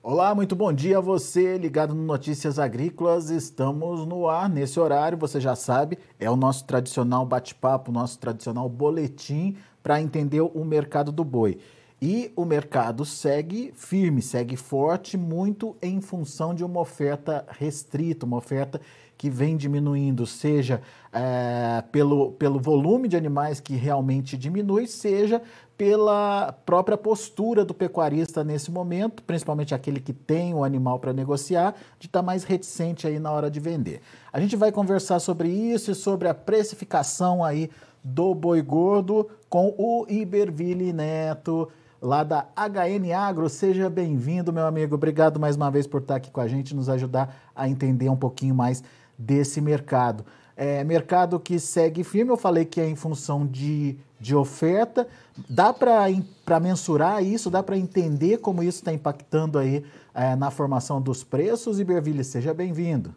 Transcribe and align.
Olá, 0.00 0.32
muito 0.32 0.54
bom 0.54 0.72
dia 0.72 0.98
a 0.98 1.00
você 1.00 1.58
ligado 1.58 1.92
no 1.92 2.04
Notícias 2.04 2.56
Agrícolas. 2.56 3.30
Estamos 3.30 4.06
no 4.06 4.28
ar 4.28 4.48
nesse 4.48 4.78
horário, 4.78 5.18
você 5.18 5.40
já 5.40 5.56
sabe, 5.56 5.98
é 6.20 6.30
o 6.30 6.36
nosso 6.36 6.64
tradicional 6.64 7.26
bate-papo, 7.26 7.90
nosso 7.90 8.16
tradicional 8.16 8.68
boletim 8.68 9.56
para 9.82 10.00
entender 10.00 10.40
o 10.40 10.64
mercado 10.64 11.10
do 11.10 11.24
boi. 11.24 11.58
E 12.00 12.32
o 12.36 12.44
mercado 12.44 13.04
segue 13.04 13.72
firme, 13.74 14.22
segue 14.22 14.56
forte, 14.56 15.16
muito 15.16 15.76
em 15.82 16.00
função 16.00 16.54
de 16.54 16.64
uma 16.64 16.78
oferta 16.78 17.44
restrita, 17.58 18.24
uma 18.24 18.36
oferta 18.36 18.80
que 19.16 19.28
vem 19.28 19.56
diminuindo, 19.56 20.24
seja 20.24 20.80
é, 21.12 21.82
pelo, 21.90 22.30
pelo 22.32 22.60
volume 22.60 23.08
de 23.08 23.16
animais 23.16 23.58
que 23.58 23.74
realmente 23.74 24.36
diminui, 24.36 24.86
seja 24.86 25.42
pela 25.78 26.52
própria 26.66 26.98
postura 26.98 27.64
do 27.64 27.72
pecuarista 27.72 28.42
nesse 28.42 28.68
momento, 28.68 29.22
principalmente 29.22 29.72
aquele 29.72 30.00
que 30.00 30.12
tem 30.12 30.52
o 30.52 30.64
animal 30.64 30.98
para 30.98 31.12
negociar, 31.12 31.72
de 32.00 32.08
estar 32.08 32.18
tá 32.18 32.22
mais 32.22 32.42
reticente 32.42 33.06
aí 33.06 33.20
na 33.20 33.30
hora 33.30 33.48
de 33.48 33.60
vender. 33.60 34.00
A 34.32 34.40
gente 34.40 34.56
vai 34.56 34.72
conversar 34.72 35.20
sobre 35.20 35.48
isso 35.48 35.92
e 35.92 35.94
sobre 35.94 36.26
a 36.26 36.34
precificação 36.34 37.44
aí 37.44 37.70
do 38.02 38.34
boi 38.34 38.60
gordo 38.60 39.30
com 39.48 39.72
o 39.78 40.04
Iberville 40.08 40.92
Neto, 40.92 41.68
lá 42.02 42.24
da 42.24 42.48
HN 42.56 43.12
Agro. 43.12 43.48
Seja 43.48 43.88
bem-vindo, 43.88 44.52
meu 44.52 44.66
amigo. 44.66 44.96
Obrigado 44.96 45.38
mais 45.38 45.54
uma 45.54 45.70
vez 45.70 45.86
por 45.86 46.00
estar 46.00 46.16
aqui 46.16 46.30
com 46.32 46.40
a 46.40 46.48
gente, 46.48 46.74
nos 46.74 46.88
ajudar 46.88 47.50
a 47.54 47.68
entender 47.68 48.08
um 48.08 48.16
pouquinho 48.16 48.54
mais 48.54 48.82
desse 49.16 49.60
mercado. 49.60 50.24
É, 50.60 50.82
mercado 50.82 51.38
que 51.38 51.56
segue 51.60 52.02
firme, 52.02 52.32
eu 52.32 52.36
falei 52.36 52.64
que 52.64 52.80
é 52.80 52.84
em 52.84 52.96
função 52.96 53.46
de, 53.46 53.96
de 54.18 54.34
oferta. 54.34 55.06
Dá 55.48 55.72
para 55.72 56.58
mensurar 56.60 57.22
isso? 57.22 57.48
Dá 57.48 57.62
para 57.62 57.76
entender 57.76 58.38
como 58.38 58.60
isso 58.60 58.78
está 58.78 58.92
impactando 58.92 59.56
aí 59.56 59.84
é, 60.12 60.34
na 60.34 60.50
formação 60.50 61.00
dos 61.00 61.22
preços? 61.22 61.78
Iberville, 61.78 62.24
seja 62.24 62.52
bem-vindo. 62.52 63.14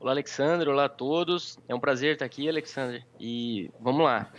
Olá, 0.00 0.10
Alexandre. 0.10 0.68
Olá 0.68 0.86
a 0.86 0.88
todos. 0.88 1.56
É 1.68 1.74
um 1.76 1.78
prazer 1.78 2.14
estar 2.14 2.24
aqui, 2.24 2.48
Alexandre. 2.48 3.04
E 3.20 3.70
vamos 3.78 4.02
lá. 4.02 4.32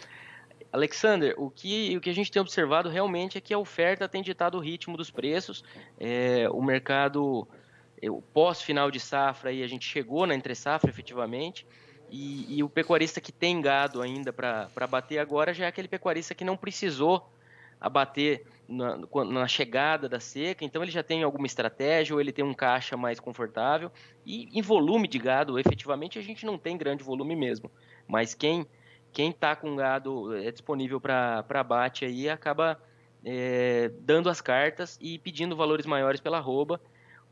Alexander, 0.73 1.33
o 1.37 1.49
que, 1.49 1.95
o 1.95 2.01
que 2.01 2.09
a 2.09 2.13
gente 2.13 2.29
tem 2.29 2.41
observado 2.41 2.89
realmente 2.89 3.37
é 3.37 3.41
que 3.41 3.53
a 3.53 3.57
oferta 3.57 4.09
tem 4.09 4.21
ditado 4.21 4.57
o 4.57 4.59
ritmo 4.59 4.97
dos 4.97 5.09
preços. 5.09 5.63
É, 5.97 6.49
o 6.49 6.61
mercado 6.61 7.47
o 8.09 8.21
pós-final 8.21 8.89
de 8.89 8.99
safra, 8.99 9.49
aí 9.49 9.63
a 9.63 9.67
gente 9.67 9.85
chegou 9.85 10.25
na 10.25 10.35
entre-safra 10.35 10.89
efetivamente, 10.89 11.65
e, 12.09 12.57
e, 12.57 12.63
o 12.63 12.67
pecuarista 12.67 13.21
que 13.21 13.31
tem 13.31 13.61
gado 13.61 14.01
ainda 14.01 14.33
para 14.33 14.87
bater 14.89 15.17
agora 15.19 15.53
já 15.53 15.65
é 15.65 15.67
aquele 15.69 15.87
pecuarista 15.87 16.35
que 16.35 16.43
não 16.43 16.57
precisou 16.57 17.31
abater 17.79 18.45
na, 18.67 18.99
na, 19.25 19.47
chegada 19.47 20.09
da 20.09 20.19
seca, 20.19 20.65
então 20.65 20.83
ele 20.83 20.91
já 20.91 21.01
tem 21.01 21.23
alguma 21.23 21.47
estratégia 21.47 22.13
ou 22.13 22.19
ele 22.19 22.33
tem 22.33 22.43
um 22.43 22.53
caixa 22.53 22.97
mais 22.97 23.17
confortável. 23.17 23.89
E 24.25 24.49
em 24.57 24.61
volume 24.61 25.07
de 25.07 25.17
gado, 25.17 25.57
efetivamente, 25.57 26.19
a 26.19 26.21
gente 26.21 26.45
não 26.45 26.57
tem 26.57 26.77
grande 26.77 27.01
volume 27.01 27.35
mesmo. 27.35 27.71
Mas 28.07 28.33
quem 28.33 28.67
quem 29.11 29.29
está 29.29 29.55
com 29.55 29.75
gado 29.75 30.35
é 30.35 30.51
disponível 30.51 31.01
para 31.01 31.43
abate 31.49 32.05
aí 32.05 32.29
acaba 32.29 32.81
é, 33.25 33.91
dando 33.99 34.29
as 34.29 34.39
cartas 34.39 34.97
e 35.01 35.19
pedindo 35.19 35.55
valores 35.55 35.85
maiores 35.85 36.21
pela 36.21 36.37
arroba 36.37 36.79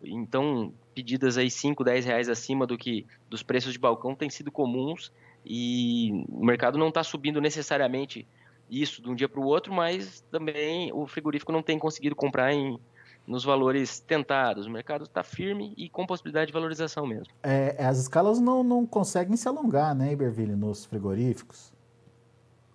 então, 0.04 0.74
pedidas 0.94 1.38
aí 1.38 1.50
5, 1.50 1.84
10 1.84 2.06
reais 2.06 2.30
acima 2.30 2.66
do 2.66 2.78
que 2.78 3.06
dos 3.30 3.44
preços 3.44 3.74
de 3.74 3.80
balcão 3.80 4.16
têm 4.16 4.30
sido 4.30 4.52
comuns 4.52 5.12
e 5.46 6.26
o 6.30 6.46
mercado 6.46 6.78
não 6.78 6.90
está 6.90 7.04
subindo 7.04 7.42
necessariamente 7.42 8.28
isso 8.70 9.02
de 9.02 9.10
um 9.10 9.16
dia 9.16 9.28
para 9.28 9.40
o 9.40 9.46
outro, 9.46 9.74
mas 9.74 10.22
também 10.32 10.92
o 10.94 11.08
frigorífico 11.08 11.52
não 11.52 11.64
tem 11.64 11.80
conseguido 11.80 12.16
comprar 12.16 12.54
em, 12.54 12.80
nos 13.26 13.44
valores 13.44 14.00
tentados. 14.00 14.68
O 14.68 14.70
mercado 14.70 15.06
está 15.06 15.24
firme 15.24 15.74
e 15.76 15.90
com 15.90 16.06
possibilidade 16.06 16.48
de 16.48 16.54
valorização 16.54 17.06
mesmo. 17.08 17.34
É, 17.42 17.84
as 17.84 18.00
escalas 18.00 18.40
não, 18.40 18.64
não 18.64 18.86
conseguem 18.86 19.36
se 19.36 19.48
alongar, 19.48 19.96
né, 19.96 20.14
Iberville, 20.14 20.56
nos 20.56 20.86
frigoríficos? 20.86 21.74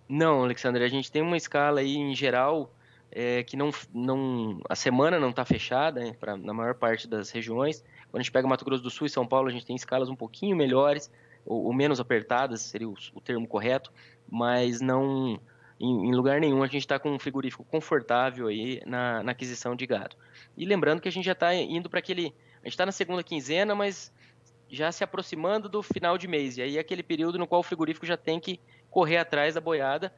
Não, 0.09 0.43
Alexandre, 0.43 0.85
a 0.85 0.89
gente 0.89 1.11
tem 1.11 1.23
uma 1.23 1.37
escala 1.37 1.81
aí 1.81 1.97
em 1.97 2.15
geral 2.15 2.71
é, 3.15 3.45
que 3.45 3.57
não, 3.57 3.71
não 3.93 4.61
a 4.69 4.75
semana 4.75 5.21
não 5.21 5.31
está 5.31 5.45
fechada 5.45 6.01
né, 6.01 6.17
pra, 6.19 6.37
na 6.37 6.53
maior 6.53 6.75
parte 6.75 7.07
das 7.07 7.31
regiões. 7.31 7.83
Quando 8.11 8.21
a 8.21 8.23
gente 8.23 8.33
pega 8.33 8.49
Mato 8.49 8.65
Grosso 8.65 8.83
do 8.83 8.91
Sul 8.91 9.07
e 9.07 9.11
São 9.11 9.25
Paulo, 9.25 9.49
a 9.49 9.53
gente 9.53 9.65
tem 9.65 9.77
escalas 9.77 10.09
um 10.09 10.17
pouquinho 10.17 10.57
melhores, 10.57 11.11
ou, 11.47 11.67
ou 11.67 11.73
menos 11.73 12.01
apertadas, 12.01 12.61
seria 12.63 12.89
o, 12.89 12.95
o, 13.15 13.21
termo 13.21 13.47
correto, 13.47 13.93
mas 14.29 14.81
não 14.81 15.41
em, 15.79 16.09
em 16.09 16.15
lugar 16.15 16.41
nenhum 16.41 16.63
a 16.63 16.67
gente 16.67 16.79
está 16.79 16.99
com 16.99 17.11
um 17.11 17.19
frigorífico 17.19 17.65
confortável 17.65 18.49
aí 18.49 18.83
na, 18.85 19.23
na, 19.23 19.31
aquisição 19.31 19.77
de 19.77 19.87
gado. 19.87 20.17
E 20.57 20.65
lembrando 20.65 21.01
que 21.01 21.09
a 21.09 21.13
gente 21.13 21.25
já 21.25 21.33
está 21.33 21.55
indo 21.55 21.89
para 21.89 22.01
aquele. 22.01 22.35
A 22.63 22.67
gente 22.67 22.73
está 22.73 22.85
na 22.85 22.93
segunda 22.93 23.23
quinzena, 23.23 23.77
mas 23.77 24.13
já 24.69 24.91
se 24.91 25.05
aproximando 25.05 25.69
do 25.69 25.83
final 25.83 26.19
de 26.19 26.27
mês. 26.27 26.57
E 26.57 26.63
aí 26.63 26.77
é 26.79 26.81
aquele 26.81 27.03
período 27.03 27.39
no 27.39 27.47
qual 27.47 27.61
o 27.61 27.65
frigorífico 27.65 28.07
já 28.07 28.17
tem 28.17 28.41
que 28.41 28.59
correr 28.91 29.19
atrás 29.19 29.55
da 29.55 29.61
boiada 29.61 30.13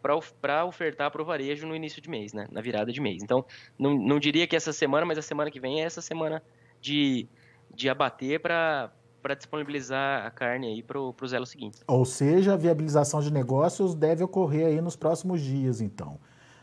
para 0.00 0.64
ofertar 0.64 1.10
para 1.10 1.22
o 1.22 1.24
varejo 1.24 1.66
no 1.66 1.74
início 1.74 2.00
de 2.00 2.08
mês, 2.08 2.32
né? 2.32 2.46
na 2.50 2.60
virada 2.60 2.92
de 2.92 3.00
mês. 3.00 3.22
Então, 3.22 3.44
não, 3.78 3.94
não 3.94 4.18
diria 4.18 4.46
que 4.46 4.54
essa 4.54 4.72
semana, 4.72 5.04
mas 5.04 5.18
a 5.18 5.22
semana 5.22 5.50
que 5.50 5.60
vem 5.60 5.80
é 5.80 5.84
essa 5.84 6.00
semana 6.00 6.42
de, 6.80 7.28
de 7.74 7.88
abater 7.88 8.40
para 8.40 8.92
disponibilizar 9.36 10.24
a 10.26 10.30
carne 10.30 10.68
aí 10.68 10.82
para 10.82 10.98
os 11.00 11.32
elos 11.32 11.50
seguintes. 11.50 11.82
Ou 11.86 12.04
seja, 12.04 12.54
a 12.54 12.56
viabilização 12.56 13.20
de 13.20 13.32
negócios 13.32 13.94
deve 13.94 14.22
ocorrer 14.22 14.66
aí 14.66 14.80
nos 14.80 14.96
próximos 14.96 15.40
dias, 15.40 15.80
então. 15.80 16.18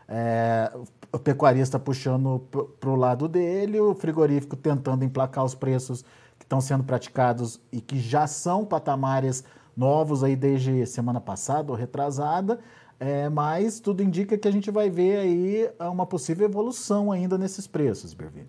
É, 0.08 0.72
o 1.12 1.20
pecuarista 1.20 1.80
puxando 1.80 2.40
para 2.80 2.90
o 2.90 2.96
lado 2.96 3.28
dele, 3.28 3.80
o 3.80 3.96
frigorífico 3.96 4.56
tentando 4.56 5.04
emplacar 5.04 5.44
os 5.44 5.56
preços 5.56 6.04
que 6.38 6.46
estão 6.46 6.60
sendo 6.60 6.84
praticados 6.84 7.60
e 7.72 7.80
que 7.80 8.00
já 8.00 8.28
são 8.28 8.66
patamares 8.66 9.44
novos 9.76 10.24
aí 10.24 10.36
desde 10.36 10.86
semana 10.86 11.20
passada 11.20 11.72
ou 11.72 11.78
retrasada, 11.78 12.60
é, 13.00 13.30
mas 13.30 13.80
tudo 13.80 14.02
indica 14.02 14.38
que 14.38 14.48
a 14.48 14.52
gente 14.52 14.72
vai 14.72 14.90
ver 14.90 15.18
aí 15.18 15.70
uma 15.92 16.06
possível 16.06 16.46
evolução 16.48 17.12
ainda 17.12 17.38
nesses 17.38 17.68
preços, 17.68 18.14
Bervini. 18.14 18.48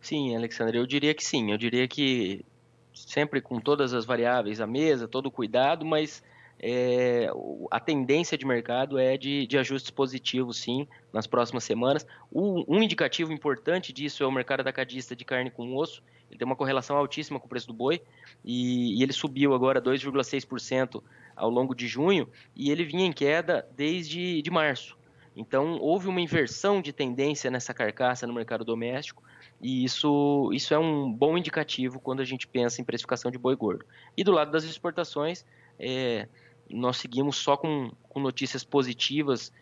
Sim, 0.00 0.34
Alexandre, 0.34 0.78
eu 0.78 0.86
diria 0.86 1.14
que 1.14 1.24
sim. 1.24 1.52
Eu 1.52 1.58
diria 1.58 1.86
que 1.86 2.44
sempre 2.92 3.40
com 3.40 3.60
todas 3.60 3.94
as 3.94 4.04
variáveis 4.04 4.60
à 4.60 4.66
mesa, 4.66 5.06
todo 5.06 5.26
o 5.26 5.30
cuidado, 5.30 5.84
mas 5.84 6.22
é, 6.58 7.28
a 7.70 7.80
tendência 7.80 8.38
de 8.38 8.46
mercado 8.46 8.98
é 8.98 9.16
de, 9.16 9.46
de, 9.46 9.58
ajustes 9.58 9.90
positivos, 9.90 10.58
sim, 10.58 10.86
nas 11.12 11.26
próximas 11.26 11.64
semanas. 11.64 12.06
Um, 12.32 12.64
um 12.68 12.82
indicativo 12.82 13.32
importante 13.32 13.92
disso 13.92 14.22
é 14.22 14.26
o 14.26 14.32
mercado 14.32 14.60
atacadista 14.60 15.14
de 15.16 15.24
carne 15.24 15.50
com 15.50 15.76
osso. 15.76 16.02
Ele 16.30 16.38
tem 16.38 16.46
uma 16.46 16.56
correlação 16.56 16.96
altíssima 16.96 17.38
com 17.38 17.46
o 17.46 17.48
preço 17.48 17.66
do 17.66 17.74
boi 17.74 18.00
e, 18.44 18.98
e 18.98 19.02
ele 19.02 19.12
subiu 19.12 19.54
agora 19.54 19.82
2,6% 19.82 21.02
ao 21.36 21.50
longo 21.50 21.74
de 21.74 21.86
junho 21.86 22.28
e 22.54 22.70
ele 22.70 22.84
vinha 22.84 23.06
em 23.06 23.12
queda 23.12 23.66
desde 23.76 24.42
de 24.42 24.50
março. 24.50 24.96
Então 25.34 25.78
houve 25.80 26.08
uma 26.08 26.20
inversão 26.20 26.82
de 26.82 26.92
tendência 26.92 27.50
nessa 27.50 27.72
carcaça 27.72 28.26
no 28.26 28.34
mercado 28.34 28.64
doméstico 28.64 29.22
e 29.62 29.84
isso, 29.84 30.50
isso 30.52 30.74
é 30.74 30.78
um 30.78 31.10
bom 31.10 31.38
indicativo 31.38 32.00
quando 32.00 32.20
a 32.20 32.24
gente 32.24 32.48
pensa 32.48 32.80
em 32.80 32.84
precificação 32.84 33.30
de 33.30 33.38
boi 33.38 33.54
gordo. 33.54 33.84
E 34.16 34.24
do 34.24 34.32
lado 34.32 34.50
das 34.50 34.64
exportações, 34.64 35.46
é, 35.78 36.28
nós 36.68 36.96
seguimos 36.96 37.36
só 37.36 37.56
com, 37.56 37.92
com 38.08 38.18
notícias 38.18 38.64
positivas 38.64 39.52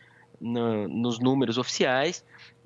na, 0.41 0.89
nos 0.89 1.19
números 1.19 1.59
oficiais. 1.59 2.25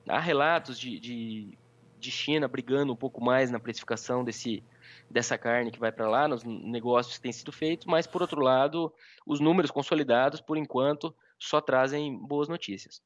Há 0.08 0.20
relatos 0.20 0.78
de, 0.78 1.00
de, 1.00 1.58
de 1.98 2.10
China 2.10 2.46
brigando 2.46 2.92
um 2.92 2.96
pouco 2.96 3.22
mais 3.22 3.50
na 3.50 3.58
precificação 3.58 4.22
desse, 4.22 4.62
dessa 5.10 5.36
carne 5.38 5.70
que 5.70 5.78
vai 5.78 5.92
para 5.92 6.08
lá, 6.08 6.28
nos 6.28 6.44
negócios 6.44 7.16
que 7.16 7.22
têm 7.22 7.32
sido 7.32 7.52
feitos, 7.52 7.86
mas 7.86 8.06
por 8.06 8.22
outro 8.22 8.40
lado, 8.40 8.92
os 9.26 9.40
números 9.40 9.70
consolidados, 9.70 10.40
por 10.40 10.56
enquanto, 10.56 11.14
só 11.38 11.60
trazem 11.60 12.16
boas 12.16 12.48
notícias. 12.48 13.00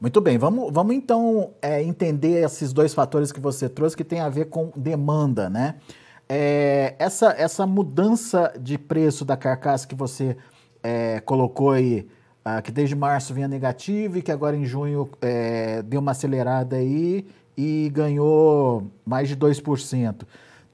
Muito 0.00 0.20
bem, 0.20 0.38
vamos, 0.38 0.72
vamos 0.72 0.94
então 0.94 1.54
é, 1.60 1.82
entender 1.82 2.44
esses 2.44 2.72
dois 2.72 2.94
fatores 2.94 3.32
que 3.32 3.40
você 3.40 3.68
trouxe 3.68 3.96
que 3.96 4.04
tem 4.04 4.20
a 4.20 4.28
ver 4.28 4.44
com 4.44 4.70
demanda, 4.76 5.50
né? 5.50 5.74
É, 6.28 6.94
essa, 6.98 7.34
essa 7.36 7.66
mudança 7.66 8.52
de 8.60 8.78
preço 8.78 9.24
da 9.24 9.36
carcaça 9.36 9.88
que 9.88 9.94
você 9.94 10.36
é, 10.82 11.20
colocou 11.20 11.70
aí, 11.70 12.06
ah, 12.44 12.62
que 12.62 12.70
desde 12.70 12.94
março 12.94 13.34
vinha 13.34 13.48
negativo 13.48 14.18
e 14.18 14.22
que 14.22 14.30
agora 14.30 14.56
em 14.56 14.64
junho 14.64 15.10
é, 15.20 15.82
deu 15.82 16.00
uma 16.00 16.12
acelerada 16.12 16.76
aí 16.76 17.26
e 17.56 17.90
ganhou 17.92 18.90
mais 19.04 19.28
de 19.28 19.36
2%. 19.36 20.22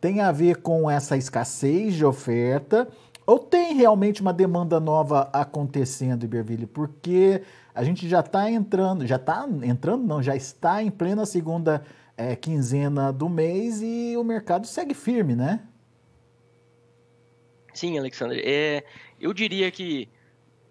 Tem 0.04 0.20
a 0.20 0.30
ver 0.30 0.56
com 0.56 0.90
essa 0.90 1.16
escassez 1.16 1.94
de 1.94 2.04
oferta 2.04 2.86
ou 3.26 3.38
tem 3.38 3.72
realmente 3.72 4.20
uma 4.20 4.34
demanda 4.34 4.78
nova 4.78 5.30
acontecendo, 5.32 6.24
Iberville? 6.24 6.66
Porque 6.66 7.40
a 7.74 7.82
gente 7.82 8.06
já 8.06 8.20
está 8.20 8.50
entrando, 8.50 9.06
já 9.06 9.16
está 9.16 9.48
entrando, 9.62 10.04
não, 10.04 10.22
já 10.22 10.36
está 10.36 10.82
em 10.82 10.90
plena 10.90 11.24
segunda 11.24 11.82
é, 12.18 12.36
quinzena 12.36 13.10
do 13.14 13.30
mês 13.30 13.80
e 13.80 14.14
o 14.18 14.22
mercado 14.22 14.66
segue 14.66 14.92
firme, 14.92 15.34
né? 15.34 15.66
Sim, 17.72 17.98
Alexandre. 17.98 18.42
É, 18.44 18.84
eu 19.18 19.32
diria 19.32 19.70
que 19.70 20.06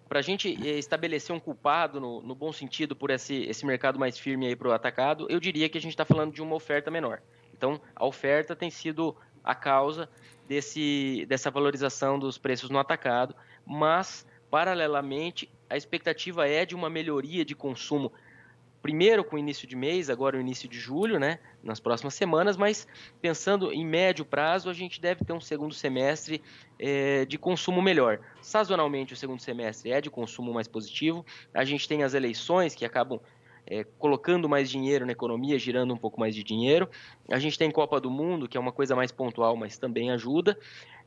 para 0.08 0.20
a 0.20 0.22
gente 0.22 0.56
é, 0.64 0.78
estabelecer 0.78 1.34
um 1.34 1.40
culpado, 1.40 2.00
no, 2.00 2.22
no, 2.22 2.36
bom 2.36 2.52
sentido, 2.52 2.94
por 2.94 3.10
esse, 3.10 3.42
esse 3.46 3.66
mercado 3.66 3.98
mais 3.98 4.16
firme 4.16 4.54
para 4.54 4.68
o 4.68 4.72
atacado, 4.72 5.26
eu 5.28 5.40
diria 5.40 5.68
que 5.68 5.76
a 5.76 5.80
gente 5.80 5.90
está 5.90 6.04
falando 6.04 6.32
de 6.32 6.40
uma 6.40 6.54
oferta 6.54 6.88
menor. 6.88 7.20
Então, 7.56 7.80
a 7.94 8.04
oferta 8.04 8.56
tem 8.56 8.70
sido 8.70 9.16
a 9.42 9.54
causa 9.54 10.08
desse, 10.48 11.24
dessa 11.28 11.50
valorização 11.50 12.18
dos 12.18 12.36
preços 12.36 12.68
no 12.68 12.78
atacado, 12.78 13.34
mas, 13.64 14.26
paralelamente, 14.50 15.50
a 15.70 15.76
expectativa 15.76 16.48
é 16.48 16.66
de 16.66 16.74
uma 16.74 16.90
melhoria 16.90 17.44
de 17.44 17.54
consumo, 17.54 18.12
primeiro 18.82 19.24
com 19.24 19.36
o 19.36 19.38
início 19.38 19.66
de 19.66 19.74
mês, 19.74 20.10
agora 20.10 20.36
o 20.36 20.40
início 20.40 20.68
de 20.68 20.78
julho, 20.78 21.18
né, 21.18 21.38
nas 21.62 21.80
próximas 21.80 22.12
semanas, 22.14 22.56
mas 22.56 22.86
pensando 23.20 23.72
em 23.72 23.84
médio 23.84 24.26
prazo, 24.26 24.68
a 24.68 24.74
gente 24.74 25.00
deve 25.00 25.24
ter 25.24 25.32
um 25.32 25.40
segundo 25.40 25.72
semestre 25.72 26.42
é, 26.78 27.24
de 27.24 27.38
consumo 27.38 27.80
melhor. 27.80 28.20
Sazonalmente, 28.42 29.14
o 29.14 29.16
segundo 29.16 29.40
semestre 29.40 29.90
é 29.90 30.02
de 30.02 30.10
consumo 30.10 30.52
mais 30.52 30.68
positivo, 30.68 31.24
a 31.54 31.64
gente 31.64 31.88
tem 31.88 32.02
as 32.02 32.12
eleições 32.12 32.74
que 32.74 32.84
acabam 32.84 33.20
é, 33.74 33.84
colocando 33.98 34.48
mais 34.48 34.70
dinheiro 34.70 35.04
na 35.04 35.12
economia, 35.12 35.58
girando 35.58 35.92
um 35.92 35.96
pouco 35.96 36.20
mais 36.20 36.34
de 36.34 36.42
dinheiro. 36.42 36.88
A 37.30 37.38
gente 37.38 37.58
tem 37.58 37.70
Copa 37.70 38.00
do 38.00 38.10
Mundo, 38.10 38.48
que 38.48 38.56
é 38.56 38.60
uma 38.60 38.72
coisa 38.72 38.94
mais 38.94 39.10
pontual, 39.10 39.56
mas 39.56 39.76
também 39.78 40.10
ajuda. 40.10 40.58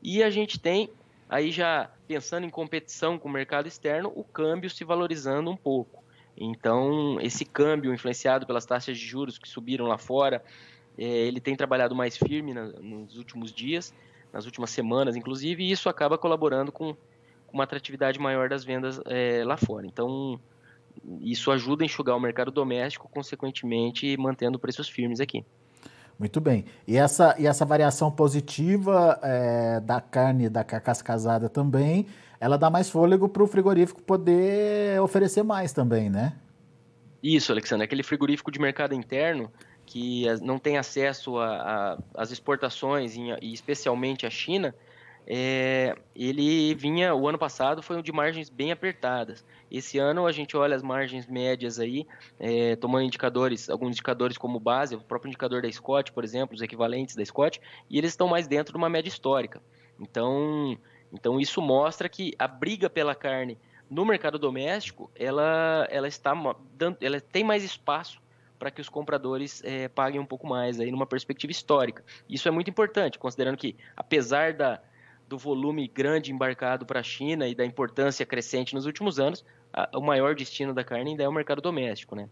E 0.02 0.22
a 0.22 0.30
gente 0.30 0.58
tem, 0.58 0.90
aí 1.28 1.50
já 1.50 1.90
pensando 2.06 2.44
em 2.44 2.50
competição 2.50 3.18
com 3.18 3.28
o 3.28 3.32
mercado 3.32 3.66
externo, 3.66 4.12
o 4.14 4.22
câmbio 4.22 4.68
se 4.68 4.84
valorizando 4.84 5.50
um 5.50 5.56
pouco. 5.56 6.04
Então, 6.36 7.18
esse 7.20 7.44
câmbio 7.44 7.92
influenciado 7.92 8.46
pelas 8.46 8.64
taxas 8.64 8.96
de 8.96 9.04
juros 9.04 9.38
que 9.38 9.48
subiram 9.48 9.86
lá 9.86 9.98
fora, 9.98 10.44
é, 10.96 11.04
ele 11.04 11.40
tem 11.40 11.56
trabalhado 11.56 11.94
mais 11.94 12.16
firme 12.16 12.54
na, 12.54 12.66
nos 12.66 13.16
últimos 13.16 13.52
dias, 13.52 13.94
nas 14.32 14.44
últimas 14.44 14.70
semanas, 14.70 15.16
inclusive, 15.16 15.64
e 15.64 15.70
isso 15.70 15.88
acaba 15.88 16.18
colaborando 16.18 16.70
com, 16.70 16.96
uma 17.52 17.64
atratividade 17.64 18.18
maior 18.18 18.48
das 18.48 18.64
vendas 18.64 19.00
é, 19.06 19.42
lá 19.44 19.56
fora. 19.56 19.86
Então, 19.86 20.38
isso 21.20 21.50
ajuda 21.50 21.84
a 21.84 21.86
enxugar 21.86 22.16
o 22.16 22.20
mercado 22.20 22.50
doméstico, 22.50 23.08
consequentemente 23.08 24.16
mantendo 24.16 24.58
preços 24.58 24.88
firmes 24.88 25.20
aqui. 25.20 25.44
Muito 26.18 26.40
bem. 26.40 26.64
E 26.86 26.96
essa, 26.96 27.36
e 27.38 27.46
essa 27.46 27.64
variação 27.64 28.10
positiva 28.10 29.18
é, 29.22 29.80
da 29.80 30.00
carne 30.00 30.48
da 30.48 30.64
carcaça 30.64 31.02
casada 31.02 31.48
também, 31.48 32.06
ela 32.40 32.56
dá 32.56 32.68
mais 32.68 32.90
fôlego 32.90 33.28
para 33.28 33.42
o 33.42 33.46
frigorífico 33.46 34.02
poder 34.02 35.00
oferecer 35.00 35.44
mais 35.44 35.72
também, 35.72 36.10
né? 36.10 36.34
Isso, 37.22 37.52
Alexandre. 37.52 37.84
Aquele 37.84 38.02
frigorífico 38.02 38.50
de 38.50 38.60
mercado 38.60 38.94
interno 38.94 39.50
que 39.86 40.24
não 40.42 40.58
tem 40.58 40.76
acesso 40.76 41.34
às 42.14 42.30
exportações, 42.30 43.16
e 43.16 43.52
especialmente 43.54 44.26
à 44.26 44.30
China, 44.30 44.74
é, 45.30 45.94
ele 46.16 46.74
vinha, 46.74 47.14
o 47.14 47.28
ano 47.28 47.36
passado 47.36 47.82
foi 47.82 47.98
um 47.98 48.02
de 48.02 48.10
margens 48.10 48.48
bem 48.48 48.72
apertadas. 48.72 49.44
Esse 49.70 49.98
ano 49.98 50.26
a 50.26 50.32
gente 50.32 50.56
olha 50.56 50.74
as 50.74 50.82
margens 50.82 51.26
médias 51.26 51.78
aí, 51.78 52.06
é, 52.40 52.76
tomando 52.76 53.04
indicadores, 53.04 53.68
alguns 53.68 53.90
indicadores 53.90 54.38
como 54.38 54.58
base, 54.58 54.94
o 54.94 55.00
próprio 55.02 55.28
indicador 55.28 55.60
da 55.60 55.70
Scott, 55.70 56.12
por 56.12 56.24
exemplo, 56.24 56.56
os 56.56 56.62
equivalentes 56.62 57.14
da 57.14 57.22
Scott, 57.22 57.60
e 57.90 57.98
eles 57.98 58.12
estão 58.12 58.26
mais 58.26 58.48
dentro 58.48 58.72
de 58.72 58.78
uma 58.78 58.88
média 58.88 59.10
histórica. 59.10 59.60
Então, 60.00 60.78
então 61.12 61.38
isso 61.38 61.60
mostra 61.60 62.08
que 62.08 62.32
a 62.38 62.48
briga 62.48 62.88
pela 62.88 63.14
carne 63.14 63.58
no 63.90 64.06
mercado 64.06 64.38
doméstico, 64.38 65.10
ela, 65.14 65.86
ela 65.90 66.08
está 66.08 66.32
dando, 66.72 66.96
ela 67.02 67.20
tem 67.20 67.44
mais 67.44 67.62
espaço 67.62 68.18
para 68.58 68.70
que 68.70 68.80
os 68.80 68.88
compradores 68.88 69.62
é, 69.62 69.88
paguem 69.88 70.20
um 70.20 70.26
pouco 70.26 70.46
mais 70.46 70.80
aí 70.80 70.90
numa 70.90 71.06
perspectiva 71.06 71.50
histórica. 71.50 72.02
Isso 72.26 72.48
é 72.48 72.50
muito 72.50 72.70
importante, 72.70 73.18
considerando 73.18 73.58
que 73.58 73.76
apesar 73.94 74.54
da 74.54 74.80
do 75.28 75.36
volume 75.36 75.86
grande 75.86 76.32
embarcado 76.32 76.86
para 76.86 77.00
a 77.00 77.02
China 77.02 77.46
e 77.46 77.54
da 77.54 77.64
importância 77.64 78.24
crescente 78.24 78.74
nos 78.74 78.86
últimos 78.86 79.20
anos, 79.20 79.44
a, 79.72 79.88
o 79.96 80.00
maior 80.00 80.34
destino 80.34 80.72
da 80.72 80.82
carne 80.82 81.10
ainda 81.10 81.22
é 81.22 81.28
o 81.28 81.32
mercado 81.32 81.60
doméstico, 81.60 82.16
né? 82.16 82.28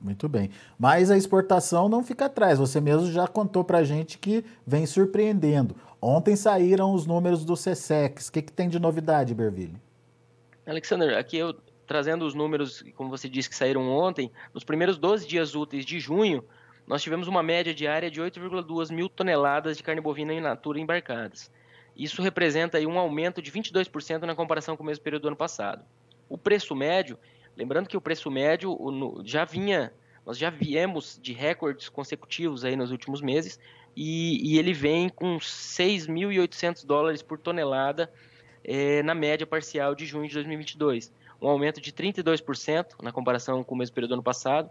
Muito 0.00 0.28
bem. 0.28 0.50
Mas 0.78 1.10
a 1.10 1.16
exportação 1.16 1.88
não 1.88 2.04
fica 2.04 2.26
atrás. 2.26 2.58
Você 2.58 2.80
mesmo 2.80 3.10
já 3.10 3.26
contou 3.26 3.64
para 3.64 3.78
a 3.78 3.84
gente 3.84 4.16
que 4.16 4.44
vem 4.64 4.86
surpreendendo. 4.86 5.74
Ontem 6.00 6.36
saíram 6.36 6.94
os 6.94 7.04
números 7.04 7.44
do 7.44 7.54
CSEX. 7.54 8.28
O 8.28 8.32
que, 8.32 8.42
que 8.42 8.52
tem 8.52 8.68
de 8.68 8.78
novidade, 8.78 9.34
Berville? 9.34 9.76
Alexander, 10.64 11.18
aqui 11.18 11.36
eu 11.36 11.52
trazendo 11.84 12.26
os 12.26 12.34
números, 12.34 12.84
como 12.94 13.08
você 13.08 13.28
disse, 13.28 13.48
que 13.48 13.56
saíram 13.56 13.88
ontem, 13.88 14.30
nos 14.52 14.62
primeiros 14.62 14.98
12 14.98 15.26
dias 15.26 15.54
úteis 15.54 15.86
de 15.86 15.98
junho, 15.98 16.44
nós 16.86 17.02
tivemos 17.02 17.26
uma 17.26 17.42
média 17.42 17.74
diária 17.74 18.10
de 18.10 18.20
8,2 18.20 18.92
mil 18.92 19.08
toneladas 19.08 19.78
de 19.78 19.82
carne 19.82 20.00
bovina 20.00 20.32
in 20.32 20.40
natura 20.40 20.78
embarcadas. 20.78 21.50
Isso 21.98 22.22
representa 22.22 22.78
um 22.86 22.96
aumento 22.96 23.42
de 23.42 23.50
22% 23.50 24.22
na 24.22 24.36
comparação 24.36 24.76
com 24.76 24.84
o 24.84 24.86
mesmo 24.86 25.02
período 25.02 25.22
do 25.22 25.28
ano 25.28 25.36
passado. 25.36 25.84
O 26.28 26.38
preço 26.38 26.76
médio, 26.76 27.18
lembrando 27.56 27.88
que 27.88 27.96
o 27.96 28.00
preço 28.00 28.30
médio 28.30 28.78
já 29.24 29.44
vinha, 29.44 29.92
nós 30.24 30.38
já 30.38 30.48
viemos 30.48 31.18
de 31.20 31.32
recordes 31.32 31.88
consecutivos 31.88 32.64
aí 32.64 32.76
nos 32.76 32.92
últimos 32.92 33.20
meses, 33.20 33.58
e, 33.96 34.52
e 34.54 34.58
ele 34.60 34.72
vem 34.72 35.08
com 35.08 35.38
6.800 35.38 36.86
dólares 36.86 37.20
por 37.20 37.36
tonelada 37.36 38.12
é, 38.62 39.02
na 39.02 39.14
média 39.14 39.44
parcial 39.44 39.92
de 39.92 40.06
junho 40.06 40.28
de 40.28 40.34
2022, 40.34 41.12
um 41.42 41.48
aumento 41.48 41.80
de 41.80 41.92
32% 41.92 43.02
na 43.02 43.10
comparação 43.10 43.64
com 43.64 43.74
o 43.74 43.78
mesmo 43.78 43.94
período 43.94 44.10
do 44.10 44.14
ano 44.14 44.22
passado, 44.22 44.70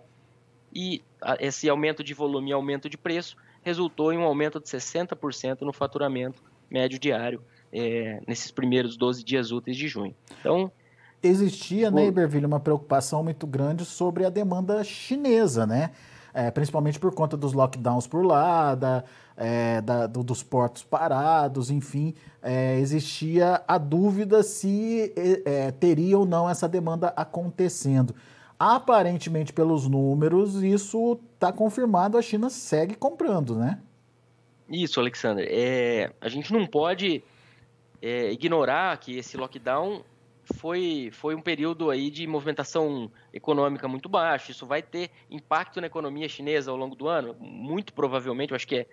e 0.74 1.04
esse 1.40 1.68
aumento 1.68 2.04
de 2.04 2.14
volume 2.14 2.52
e 2.52 2.54
aumento 2.54 2.90
de 2.90 2.98
preço 2.98 3.36
resultou 3.64 4.14
em 4.14 4.18
um 4.18 4.24
aumento 4.24 4.62
de 4.62 4.68
60% 4.68 5.62
no 5.62 5.74
faturamento 5.74 6.42
médio 6.70 7.00
diário 7.00 7.42
é, 7.72 8.22
nesses 8.28 8.52
primeiros 8.52 8.98
12 8.98 9.24
dias 9.24 9.52
úteis 9.52 9.78
de 9.78 9.88
junho. 9.88 10.16
Então, 10.40 10.72
existia, 11.22 11.92
né, 11.92 12.08
Iberville, 12.08 12.46
uma 12.46 12.60
preocupação 12.60 13.24
muito 13.24 13.46
grande 13.46 13.86
sobre 13.86 14.26
a 14.26 14.30
demanda 14.30 14.84
chinesa, 14.84 15.66
né? 15.66 15.92
É, 16.34 16.52
principalmente 16.52 17.00
por 17.00 17.14
conta 17.16 17.36
dos 17.36 17.54
lockdowns 17.54 18.06
por 18.06 18.24
lá, 18.24 18.76
da, 18.76 19.04
é, 19.36 19.82
da, 19.82 20.06
do, 20.06 20.24
dos 20.24 20.44
portos 20.44 20.84
parados, 20.84 21.72
enfim, 21.72 22.14
é, 22.44 22.78
existia 22.80 23.64
a 23.68 23.80
dúvida 23.80 24.44
se 24.44 25.12
é, 25.46 25.72
teria 25.72 26.18
ou 26.18 26.28
não 26.28 26.48
essa 26.48 26.68
demanda 26.68 27.08
acontecendo. 27.16 28.14
Aparentemente, 28.60 29.52
pelos 29.52 29.88
números, 29.88 30.62
isso 30.64 31.20
está 31.34 31.52
confirmado, 31.52 32.18
a 32.18 32.22
China 32.22 32.50
segue 32.50 32.96
comprando, 32.96 33.56
né? 33.56 33.80
Isso, 34.70 35.00
Alexander. 35.00 35.48
É, 35.50 36.12
a 36.20 36.28
gente 36.28 36.52
não 36.52 36.66
pode 36.66 37.24
é, 38.02 38.32
ignorar 38.32 38.98
que 38.98 39.18
esse 39.18 39.38
lockdown 39.38 40.04
foi, 40.56 41.10
foi 41.12 41.36
um 41.36 41.42
período 41.42 41.90
aí 41.90 42.10
de 42.10 42.26
movimentação 42.26 43.12
econômica 43.34 43.88
muito 43.88 44.08
baixo. 44.08 44.52
Isso 44.52 44.66
vai 44.66 44.82
ter 44.82 45.10
impacto 45.30 45.82
na 45.82 45.88
economia 45.88 46.30
chinesa 46.30 46.72
ao 46.72 46.78
longo 46.78 46.96
do 46.96 47.08
ano? 47.08 47.36
Muito 47.40 47.94
provavelmente, 47.94 48.52
eu 48.52 48.56
acho 48.56 48.68
que 48.68 48.78
é 48.78 48.88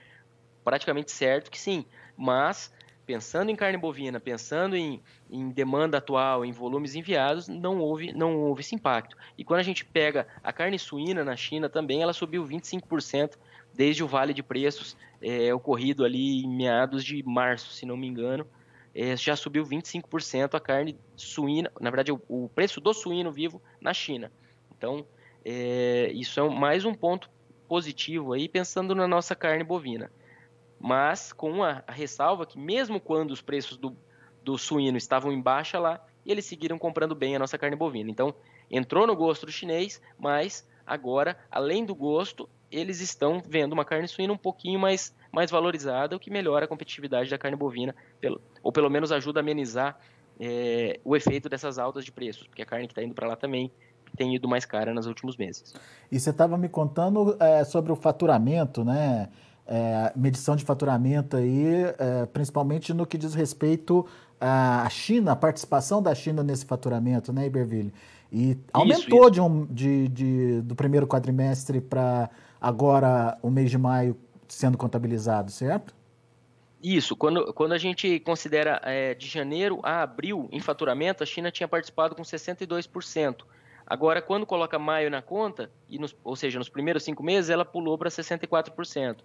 praticamente 0.64 1.12
certo 1.12 1.50
que 1.50 1.60
sim. 1.60 1.84
Mas, 2.16 2.72
pensando 3.04 3.50
em 3.50 3.56
carne 3.56 3.76
bovina, 3.78 4.18
pensando 4.18 4.76
em, 4.76 5.02
em 5.30 5.50
demanda 5.50 5.98
atual, 5.98 6.44
em 6.44 6.52
volumes 6.52 6.94
enviados, 6.94 7.48
não 7.48 7.78
houve, 7.78 8.12
não 8.12 8.36
houve 8.36 8.62
esse 8.62 8.74
impacto. 8.74 9.16
E 9.36 9.44
quando 9.44 9.60
a 9.60 9.64
gente 9.64 9.84
pega 9.84 10.26
a 10.42 10.52
carne 10.52 10.78
suína 10.78 11.24
na 11.24 11.36
China 11.36 11.68
também, 11.68 12.02
ela 12.02 12.12
subiu 12.12 12.44
25% 12.44 13.34
desde 13.74 14.04
o 14.04 14.08
vale 14.08 14.32
de 14.32 14.42
preços 14.42 14.96
é, 15.20 15.52
ocorrido 15.52 16.04
ali 16.04 16.44
em 16.44 16.48
meados 16.48 17.04
de 17.04 17.22
março, 17.22 17.72
se 17.72 17.84
não 17.84 17.96
me 17.96 18.06
engano, 18.06 18.46
é, 18.94 19.16
já 19.16 19.34
subiu 19.34 19.64
25% 19.64 20.54
a 20.54 20.60
carne 20.60 20.96
suína, 21.16 21.70
na 21.80 21.90
verdade 21.90 22.12
o, 22.12 22.20
o, 22.28 22.48
preço 22.48 22.80
do 22.80 22.94
suíno 22.94 23.32
vivo 23.32 23.60
na 23.80 23.92
China. 23.92 24.30
Então, 24.76 25.04
é, 25.44 26.10
isso 26.14 26.38
é 26.38 26.48
mais 26.48 26.84
um 26.84 26.94
ponto 26.94 27.28
positivo 27.68 28.32
aí 28.32 28.48
pensando 28.48 28.94
na 28.94 29.08
nossa 29.08 29.34
carne 29.34 29.64
bovina. 29.64 30.10
Mas 30.78 31.32
com 31.32 31.64
a, 31.64 31.82
a 31.86 31.92
ressalva 31.92 32.46
que 32.46 32.58
mesmo 32.58 33.00
quando 33.00 33.32
os 33.32 33.42
preços 33.42 33.76
do, 33.76 33.96
do 34.42 34.56
suíno 34.56 34.96
estavam 34.96 35.32
em 35.32 35.40
baixa 35.40 35.78
lá, 35.78 36.04
eles 36.24 36.44
seguiram 36.44 36.78
comprando 36.78 37.14
bem 37.14 37.34
a 37.34 37.38
nossa 37.38 37.58
carne 37.58 37.76
bovina. 37.76 38.10
Então, 38.10 38.34
entrou 38.70 39.06
no 39.06 39.16
gosto 39.16 39.46
do 39.46 39.52
chinês, 39.52 40.00
mas 40.18 40.66
Agora, 40.86 41.38
além 41.50 41.84
do 41.84 41.94
gosto, 41.94 42.48
eles 42.70 43.00
estão 43.00 43.42
vendo 43.46 43.72
uma 43.72 43.84
carne 43.84 44.08
suína 44.08 44.32
um 44.32 44.38
pouquinho 44.38 44.78
mais, 44.78 45.14
mais 45.32 45.50
valorizada, 45.50 46.16
o 46.16 46.20
que 46.20 46.30
melhora 46.30 46.64
a 46.64 46.68
competitividade 46.68 47.30
da 47.30 47.38
carne 47.38 47.56
bovina, 47.56 47.94
pelo, 48.20 48.40
ou 48.62 48.72
pelo 48.72 48.90
menos 48.90 49.12
ajuda 49.12 49.40
a 49.40 49.42
amenizar 49.42 49.98
é, 50.38 51.00
o 51.04 51.14
efeito 51.14 51.48
dessas 51.48 51.78
altas 51.78 52.04
de 52.04 52.12
preços, 52.12 52.46
porque 52.46 52.62
a 52.62 52.66
carne 52.66 52.86
que 52.86 52.92
está 52.92 53.02
indo 53.02 53.14
para 53.14 53.28
lá 53.28 53.36
também 53.36 53.70
tem 54.16 54.34
ido 54.34 54.48
mais 54.48 54.64
cara 54.64 54.94
nos 54.94 55.06
últimos 55.06 55.36
meses. 55.36 55.74
E 56.10 56.18
você 56.18 56.30
estava 56.30 56.56
me 56.56 56.68
contando 56.68 57.36
é, 57.40 57.64
sobre 57.64 57.92
o 57.92 57.96
faturamento, 57.96 58.84
né? 58.84 59.28
É, 59.66 60.12
medição 60.14 60.54
de 60.54 60.62
faturamento 60.62 61.38
aí, 61.38 61.84
é, 61.98 62.26
principalmente 62.26 62.92
no 62.92 63.06
que 63.06 63.16
diz 63.16 63.32
respeito 63.32 64.06
à 64.38 64.86
China, 64.90 65.32
a 65.32 65.36
participação 65.36 66.02
da 66.02 66.14
China 66.14 66.42
nesse 66.42 66.66
faturamento, 66.66 67.32
né, 67.32 67.46
Iberville? 67.46 67.92
E 68.30 68.58
aumentou 68.72 68.98
isso, 68.98 69.20
isso. 69.20 69.30
De 69.30 69.40
um, 69.40 69.64
de, 69.66 70.08
de, 70.08 70.60
do 70.62 70.74
primeiro 70.74 71.06
quadrimestre 71.06 71.80
para 71.80 72.28
agora 72.64 73.36
o 73.42 73.50
mês 73.50 73.70
de 73.70 73.76
maio 73.76 74.16
sendo 74.48 74.78
contabilizado, 74.78 75.50
certo? 75.50 75.94
Isso, 76.82 77.14
quando, 77.14 77.52
quando 77.52 77.72
a 77.72 77.78
gente 77.78 78.18
considera 78.20 78.80
é, 78.82 79.14
de 79.14 79.26
janeiro 79.26 79.80
a 79.82 80.02
abril 80.02 80.48
em 80.50 80.60
faturamento, 80.60 81.22
a 81.22 81.26
China 81.26 81.50
tinha 81.50 81.68
participado 81.68 82.14
com 82.14 82.22
62%. 82.22 83.42
Agora, 83.86 84.22
quando 84.22 84.46
coloca 84.46 84.78
maio 84.78 85.10
na 85.10 85.20
conta, 85.20 85.70
e 85.90 85.98
nos, 85.98 86.16
ou 86.24 86.34
seja, 86.34 86.58
nos 86.58 86.70
primeiros 86.70 87.02
cinco 87.04 87.22
meses, 87.22 87.50
ela 87.50 87.66
pulou 87.66 87.98
para 87.98 88.08
64%. 88.08 89.18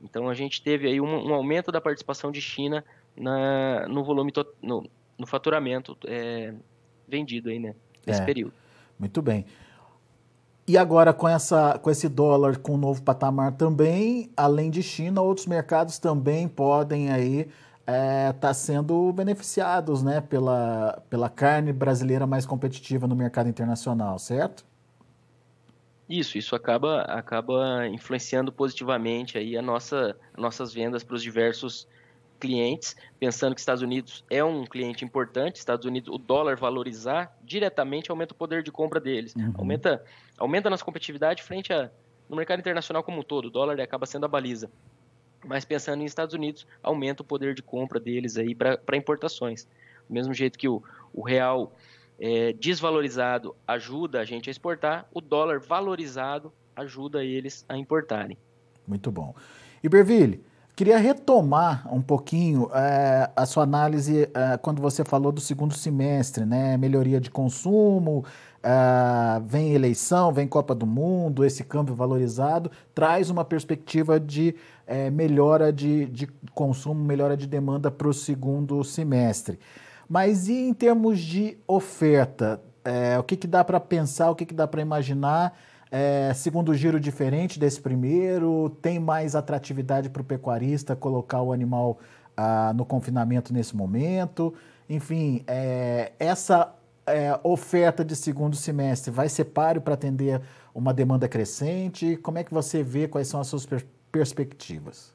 Então, 0.00 0.28
a 0.28 0.34
gente 0.34 0.62
teve 0.62 0.86
aí 0.86 1.00
um, 1.00 1.30
um 1.30 1.34
aumento 1.34 1.72
da 1.72 1.80
participação 1.80 2.30
de 2.30 2.40
China 2.40 2.84
na, 3.16 3.88
no 3.88 4.04
volume, 4.04 4.30
to, 4.30 4.46
no, 4.62 4.88
no, 5.18 5.26
faturamento 5.26 5.96
é, 6.06 6.54
vendido 7.08 7.48
aí, 7.48 7.58
né, 7.58 7.74
nesse 8.06 8.22
é, 8.22 8.24
período. 8.24 8.54
Muito 8.98 9.20
bem. 9.20 9.46
E 10.66 10.78
agora, 10.78 11.12
com, 11.12 11.28
essa, 11.28 11.78
com 11.78 11.90
esse 11.90 12.08
dólar 12.08 12.56
com 12.56 12.74
um 12.74 12.78
novo 12.78 13.02
patamar 13.02 13.52
também, 13.52 14.30
além 14.34 14.70
de 14.70 14.82
China, 14.82 15.20
outros 15.20 15.46
mercados 15.46 15.98
também 15.98 16.48
podem 16.48 17.10
aí 17.10 17.48
é, 17.86 18.32
tá 18.32 18.54
sendo 18.54 19.12
beneficiados 19.12 20.02
né, 20.02 20.22
pela, 20.22 21.02
pela 21.10 21.28
carne 21.28 21.70
brasileira 21.70 22.26
mais 22.26 22.46
competitiva 22.46 23.06
no 23.06 23.14
mercado 23.14 23.48
internacional, 23.48 24.18
certo? 24.18 24.64
Isso, 26.08 26.38
isso 26.38 26.54
acaba, 26.54 27.02
acaba 27.02 27.86
influenciando 27.88 28.50
positivamente 28.52 29.36
aí 29.36 29.56
a 29.56 29.62
nossa, 29.62 30.16
nossas 30.36 30.72
vendas 30.72 31.02
para 31.02 31.16
os 31.16 31.22
diversos 31.22 31.86
clientes, 32.38 32.96
pensando 33.18 33.54
que 33.54 33.60
Estados 33.60 33.82
Unidos 33.82 34.24
é 34.30 34.42
um 34.44 34.64
cliente 34.64 35.04
importante, 35.04 35.56
Estados 35.56 35.86
Unidos, 35.86 36.12
o 36.12 36.18
dólar 36.18 36.56
valorizar 36.56 37.36
diretamente 37.42 38.10
aumenta 38.10 38.32
o 38.32 38.36
poder 38.36 38.62
de 38.62 38.70
compra 38.70 39.00
deles, 39.00 39.34
uhum. 39.34 39.52
aumenta, 39.56 40.04
aumenta 40.38 40.68
a 40.68 40.70
nossa 40.70 40.84
competitividade 40.84 41.42
frente 41.42 41.72
a, 41.72 41.90
no 42.28 42.36
mercado 42.36 42.60
internacional 42.60 43.02
como 43.02 43.20
um 43.20 43.22
todo, 43.22 43.46
o 43.46 43.50
dólar 43.50 43.80
acaba 43.80 44.06
sendo 44.06 44.24
a 44.24 44.28
baliza 44.28 44.70
mas 45.46 45.64
pensando 45.64 46.02
em 46.02 46.06
Estados 46.06 46.34
Unidos, 46.34 46.66
aumenta 46.82 47.22
o 47.22 47.24
poder 47.24 47.54
de 47.54 47.62
compra 47.62 48.00
deles 48.00 48.36
aí 48.36 48.54
para 48.54 48.96
importações. 48.96 49.64
Do 50.08 50.14
mesmo 50.14 50.34
jeito 50.34 50.58
que 50.58 50.68
o, 50.68 50.82
o 51.12 51.22
real 51.22 51.74
é, 52.18 52.52
desvalorizado 52.54 53.54
ajuda 53.66 54.20
a 54.20 54.24
gente 54.24 54.48
a 54.48 54.52
exportar, 54.52 55.06
o 55.12 55.20
dólar 55.20 55.60
valorizado 55.60 56.52
ajuda 56.74 57.24
eles 57.24 57.64
a 57.68 57.76
importarem. 57.76 58.36
Muito 58.86 59.10
bom. 59.10 59.34
Iberville, 59.82 60.42
queria 60.76 60.98
retomar 60.98 61.86
um 61.92 62.02
pouquinho 62.02 62.68
é, 62.74 63.30
a 63.34 63.46
sua 63.46 63.62
análise 63.62 64.28
é, 64.34 64.56
quando 64.56 64.82
você 64.82 65.04
falou 65.04 65.30
do 65.30 65.40
segundo 65.40 65.74
semestre, 65.74 66.44
né? 66.44 66.76
Melhoria 66.76 67.20
de 67.20 67.30
consumo, 67.30 68.24
é, 68.62 69.40
vem 69.46 69.72
eleição, 69.72 70.32
vem 70.32 70.48
Copa 70.48 70.74
do 70.74 70.86
Mundo, 70.86 71.44
esse 71.44 71.62
câmbio 71.62 71.94
valorizado, 71.94 72.70
traz 72.94 73.30
uma 73.30 73.44
perspectiva 73.44 74.18
de 74.18 74.54
melhora 75.14 75.72
de, 75.72 76.04
de 76.04 76.26
consumo, 76.52 77.02
melhora 77.02 77.38
de 77.38 77.46
demanda 77.46 77.90
para 77.90 78.06
o 78.06 78.12
segundo 78.12 78.84
semestre. 78.84 79.58
Mas 80.06 80.46
e 80.46 80.68
em 80.68 80.74
termos 80.74 81.18
de 81.20 81.56
oferta? 81.66 82.60
O 83.18 83.22
que, 83.22 83.34
que 83.34 83.46
dá 83.46 83.64
para 83.64 83.80
pensar, 83.80 84.30
o 84.30 84.34
que, 84.34 84.44
que 84.44 84.52
dá 84.52 84.68
para 84.68 84.82
imaginar? 84.82 85.56
É, 85.96 86.34
segundo 86.34 86.74
giro 86.74 86.98
diferente 86.98 87.56
desse 87.56 87.80
primeiro, 87.80 88.76
tem 88.82 88.98
mais 88.98 89.36
atratividade 89.36 90.10
para 90.10 90.22
o 90.22 90.24
pecuarista 90.24 90.96
colocar 90.96 91.40
o 91.40 91.52
animal 91.52 92.00
ah, 92.36 92.72
no 92.74 92.84
confinamento 92.84 93.52
nesse 93.52 93.76
momento? 93.76 94.52
Enfim, 94.90 95.44
é, 95.46 96.10
essa 96.18 96.74
é, 97.06 97.38
oferta 97.44 98.04
de 98.04 98.16
segundo 98.16 98.56
semestre 98.56 99.12
vai 99.12 99.28
ser 99.28 99.44
páreo 99.44 99.80
para 99.80 99.94
atender 99.94 100.42
uma 100.74 100.92
demanda 100.92 101.28
crescente? 101.28 102.16
Como 102.16 102.38
é 102.38 102.42
que 102.42 102.52
você 102.52 102.82
vê 102.82 103.06
quais 103.06 103.28
são 103.28 103.40
as 103.40 103.46
suas 103.46 103.64
perspectivas? 104.10 105.14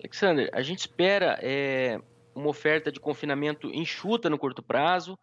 Alexander, 0.00 0.48
a 0.54 0.62
gente 0.62 0.78
espera 0.78 1.38
é, 1.42 2.00
uma 2.34 2.48
oferta 2.48 2.90
de 2.90 2.98
confinamento 2.98 3.68
enxuta 3.68 4.30
no 4.30 4.38
curto 4.38 4.62
prazo, 4.62 5.18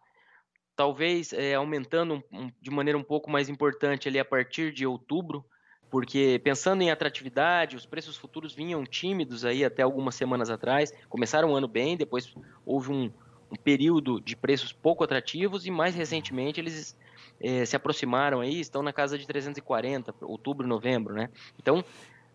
talvez 0.76 1.32
é, 1.32 1.54
aumentando 1.54 2.22
um, 2.30 2.50
de 2.60 2.70
maneira 2.70 2.98
um 2.98 3.02
pouco 3.02 3.30
mais 3.30 3.48
importante 3.48 4.08
ali 4.08 4.18
a 4.18 4.24
partir 4.24 4.72
de 4.72 4.86
outubro, 4.86 5.44
porque 5.90 6.40
pensando 6.44 6.82
em 6.82 6.90
atratividade, 6.90 7.76
os 7.76 7.86
preços 7.86 8.16
futuros 8.16 8.54
vinham 8.54 8.84
tímidos 8.84 9.44
aí 9.44 9.64
até 9.64 9.82
algumas 9.82 10.14
semanas 10.14 10.50
atrás, 10.50 10.92
começaram 11.08 11.52
o 11.52 11.56
ano 11.56 11.66
bem, 11.66 11.96
depois 11.96 12.34
houve 12.64 12.92
um, 12.92 13.10
um 13.50 13.56
período 13.56 14.20
de 14.20 14.36
preços 14.36 14.72
pouco 14.72 15.02
atrativos 15.02 15.66
e 15.66 15.70
mais 15.70 15.94
recentemente 15.94 16.60
eles 16.60 16.96
é, 17.40 17.64
se 17.64 17.74
aproximaram 17.74 18.40
aí, 18.40 18.60
estão 18.60 18.82
na 18.82 18.92
casa 18.92 19.16
de 19.18 19.26
340, 19.26 20.14
outubro, 20.22 20.66
novembro, 20.66 21.14
né? 21.14 21.30
Então, 21.58 21.82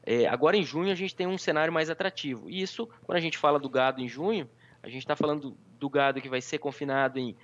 é, 0.03 0.27
agora 0.27 0.57
em 0.57 0.63
junho 0.63 0.91
a 0.91 0.95
gente 0.95 1.15
tem 1.15 1.27
um 1.27 1.37
cenário 1.37 1.71
mais 1.71 1.89
atrativo. 1.89 2.49
E 2.49 2.61
isso, 2.61 2.87
quando 3.03 3.17
a 3.17 3.21
gente 3.21 3.37
fala 3.37 3.59
do 3.59 3.69
gado 3.69 4.01
em 4.01 4.07
junho, 4.07 4.49
a 4.81 4.87
gente 4.87 5.03
está 5.03 5.15
falando 5.15 5.55
do 5.79 5.89
gado 5.89 6.21
que 6.21 6.29
vai 6.29 6.41
ser 6.41 6.57
confinado 6.57 7.19
em 7.19 7.35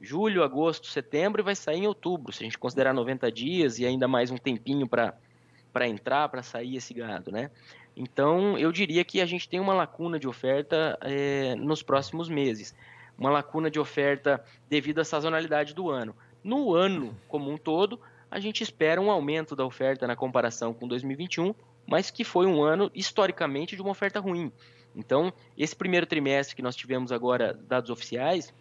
julho, 0.00 0.42
agosto, 0.42 0.86
setembro 0.86 1.40
e 1.40 1.44
vai 1.44 1.54
sair 1.54 1.78
em 1.78 1.86
outubro, 1.86 2.32
se 2.32 2.42
a 2.42 2.46
gente 2.46 2.58
considerar 2.58 2.92
90 2.92 3.30
dias 3.32 3.78
e 3.78 3.86
ainda 3.86 4.06
mais 4.06 4.30
um 4.30 4.36
tempinho 4.36 4.86
para 4.86 5.14
entrar, 5.86 6.28
para 6.28 6.42
sair 6.42 6.76
esse 6.76 6.92
gado, 6.94 7.30
né? 7.30 7.50
Então, 7.96 8.58
eu 8.58 8.70
diria 8.70 9.02
que 9.04 9.22
a 9.22 9.26
gente 9.26 9.48
tem 9.48 9.58
uma 9.58 9.72
lacuna 9.72 10.18
de 10.18 10.28
oferta 10.28 10.98
é, 11.00 11.54
nos 11.54 11.82
próximos 11.82 12.28
meses. 12.28 12.74
Uma 13.16 13.30
lacuna 13.30 13.70
de 13.70 13.80
oferta 13.80 14.44
devido 14.68 15.00
à 15.00 15.04
sazonalidade 15.04 15.74
do 15.74 15.88
ano. 15.88 16.14
No 16.44 16.74
ano 16.74 17.16
como 17.26 17.50
um 17.50 17.56
todo, 17.56 17.98
a 18.30 18.38
gente 18.38 18.62
espera 18.62 19.00
um 19.00 19.10
aumento 19.10 19.56
da 19.56 19.64
oferta 19.64 20.06
na 20.06 20.14
comparação 20.14 20.74
com 20.74 20.86
2021, 20.86 21.54
mas 21.86 22.10
que 22.10 22.22
foi 22.22 22.44
um 22.44 22.62
ano 22.62 22.90
historicamente 22.94 23.74
de 23.74 23.80
uma 23.80 23.92
oferta 23.92 24.20
ruim. 24.20 24.52
Então, 24.94 25.32
esse 25.56 25.74
primeiro 25.74 26.06
trimestre 26.06 26.54
que 26.54 26.62
nós 26.62 26.76
tivemos 26.76 27.10
agora, 27.12 27.58
dados 27.66 27.88
oficiais, 27.88 28.52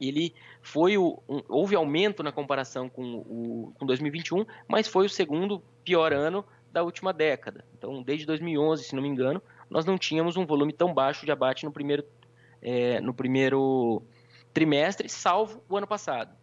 ele 0.00 0.34
foi 0.60 0.98
o, 0.98 1.22
um, 1.28 1.42
houve 1.48 1.74
aumento 1.74 2.22
na 2.22 2.32
comparação 2.32 2.88
com 2.88 3.16
o 3.18 3.72
com 3.78 3.86
2021, 3.86 4.44
mas 4.68 4.88
foi 4.88 5.06
o 5.06 5.08
segundo 5.08 5.62
pior 5.84 6.12
ano 6.12 6.44
da 6.72 6.82
última 6.82 7.12
década. 7.12 7.64
Então, 7.76 8.02
desde 8.02 8.26
2011, 8.26 8.84
se 8.84 8.94
não 8.94 9.02
me 9.02 9.08
engano, 9.08 9.42
nós 9.70 9.84
não 9.84 9.96
tínhamos 9.96 10.36
um 10.36 10.44
volume 10.44 10.72
tão 10.72 10.92
baixo 10.92 11.24
de 11.24 11.32
abate 11.32 11.64
no 11.64 11.72
primeiro, 11.72 12.04
é, 12.60 13.00
no 13.00 13.14
primeiro 13.14 14.02
trimestre, 14.52 15.08
salvo 15.08 15.62
o 15.68 15.76
ano 15.76 15.86
passado. 15.86 16.36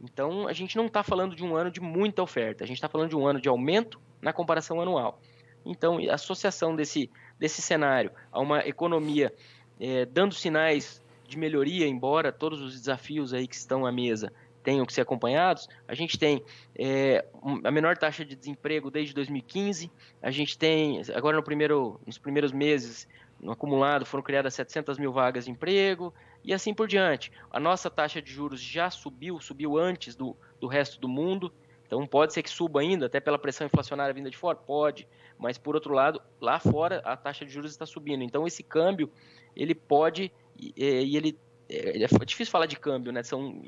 Então, 0.00 0.46
a 0.46 0.52
gente 0.52 0.76
não 0.76 0.86
está 0.86 1.02
falando 1.02 1.34
de 1.34 1.44
um 1.44 1.56
ano 1.56 1.70
de 1.70 1.80
muita 1.80 2.22
oferta, 2.22 2.64
a 2.64 2.66
gente 2.66 2.76
está 2.76 2.88
falando 2.88 3.10
de 3.10 3.16
um 3.16 3.26
ano 3.26 3.40
de 3.40 3.48
aumento 3.48 4.00
na 4.22 4.32
comparação 4.32 4.80
anual. 4.80 5.20
Então, 5.64 5.98
a 5.98 6.14
associação 6.14 6.74
desse, 6.74 7.10
desse 7.38 7.60
cenário 7.60 8.10
a 8.30 8.40
uma 8.40 8.60
economia 8.60 9.34
é, 9.80 10.04
dando 10.06 10.34
sinais 10.34 11.02
de 11.28 11.38
melhoria, 11.38 11.86
embora 11.86 12.32
todos 12.32 12.60
os 12.60 12.72
desafios 12.72 13.34
aí 13.34 13.46
que 13.46 13.54
estão 13.54 13.84
à 13.86 13.92
mesa 13.92 14.32
tenham 14.62 14.84
que 14.84 14.92
ser 14.92 15.02
acompanhados, 15.02 15.68
a 15.86 15.94
gente 15.94 16.18
tem 16.18 16.42
é, 16.76 17.24
a 17.64 17.70
menor 17.70 17.96
taxa 17.96 18.24
de 18.24 18.34
desemprego 18.34 18.90
desde 18.90 19.14
2015, 19.14 19.90
a 20.20 20.30
gente 20.30 20.58
tem, 20.58 21.00
agora 21.14 21.36
no 21.36 21.42
primeiro, 21.42 22.00
nos 22.04 22.18
primeiros 22.18 22.52
meses, 22.52 23.08
no 23.40 23.52
acumulado, 23.52 24.04
foram 24.04 24.22
criadas 24.22 24.54
700 24.54 24.98
mil 24.98 25.12
vagas 25.12 25.44
de 25.44 25.50
emprego, 25.50 26.12
e 26.44 26.52
assim 26.52 26.74
por 26.74 26.88
diante. 26.88 27.30
A 27.50 27.60
nossa 27.60 27.88
taxa 27.88 28.20
de 28.20 28.30
juros 28.30 28.60
já 28.60 28.90
subiu, 28.90 29.40
subiu 29.40 29.78
antes 29.78 30.14
do, 30.16 30.36
do 30.60 30.66
resto 30.66 31.00
do 31.00 31.08
mundo, 31.08 31.52
então 31.88 32.06
pode 32.06 32.34
ser 32.34 32.42
que 32.42 32.50
suba 32.50 32.80
ainda, 32.80 33.06
até 33.06 33.18
pela 33.18 33.38
pressão 33.38 33.66
inflacionária 33.66 34.12
vinda 34.12 34.30
de 34.30 34.36
fora? 34.36 34.58
Pode. 34.58 35.08
Mas 35.38 35.56
por 35.56 35.74
outro 35.74 35.94
lado, 35.94 36.20
lá 36.38 36.58
fora 36.58 37.00
a 37.02 37.16
taxa 37.16 37.46
de 37.46 37.50
juros 37.50 37.70
está 37.70 37.86
subindo. 37.86 38.22
Então 38.22 38.46
esse 38.46 38.62
câmbio, 38.62 39.10
ele 39.56 39.74
pode. 39.74 40.30
E, 40.58 40.72
e 40.76 41.16
ele. 41.16 41.38
É, 41.68 42.02
é 42.02 42.24
difícil 42.24 42.50
falar 42.50 42.66
de 42.66 42.78
câmbio, 42.78 43.12
né? 43.12 43.22
São 43.22 43.62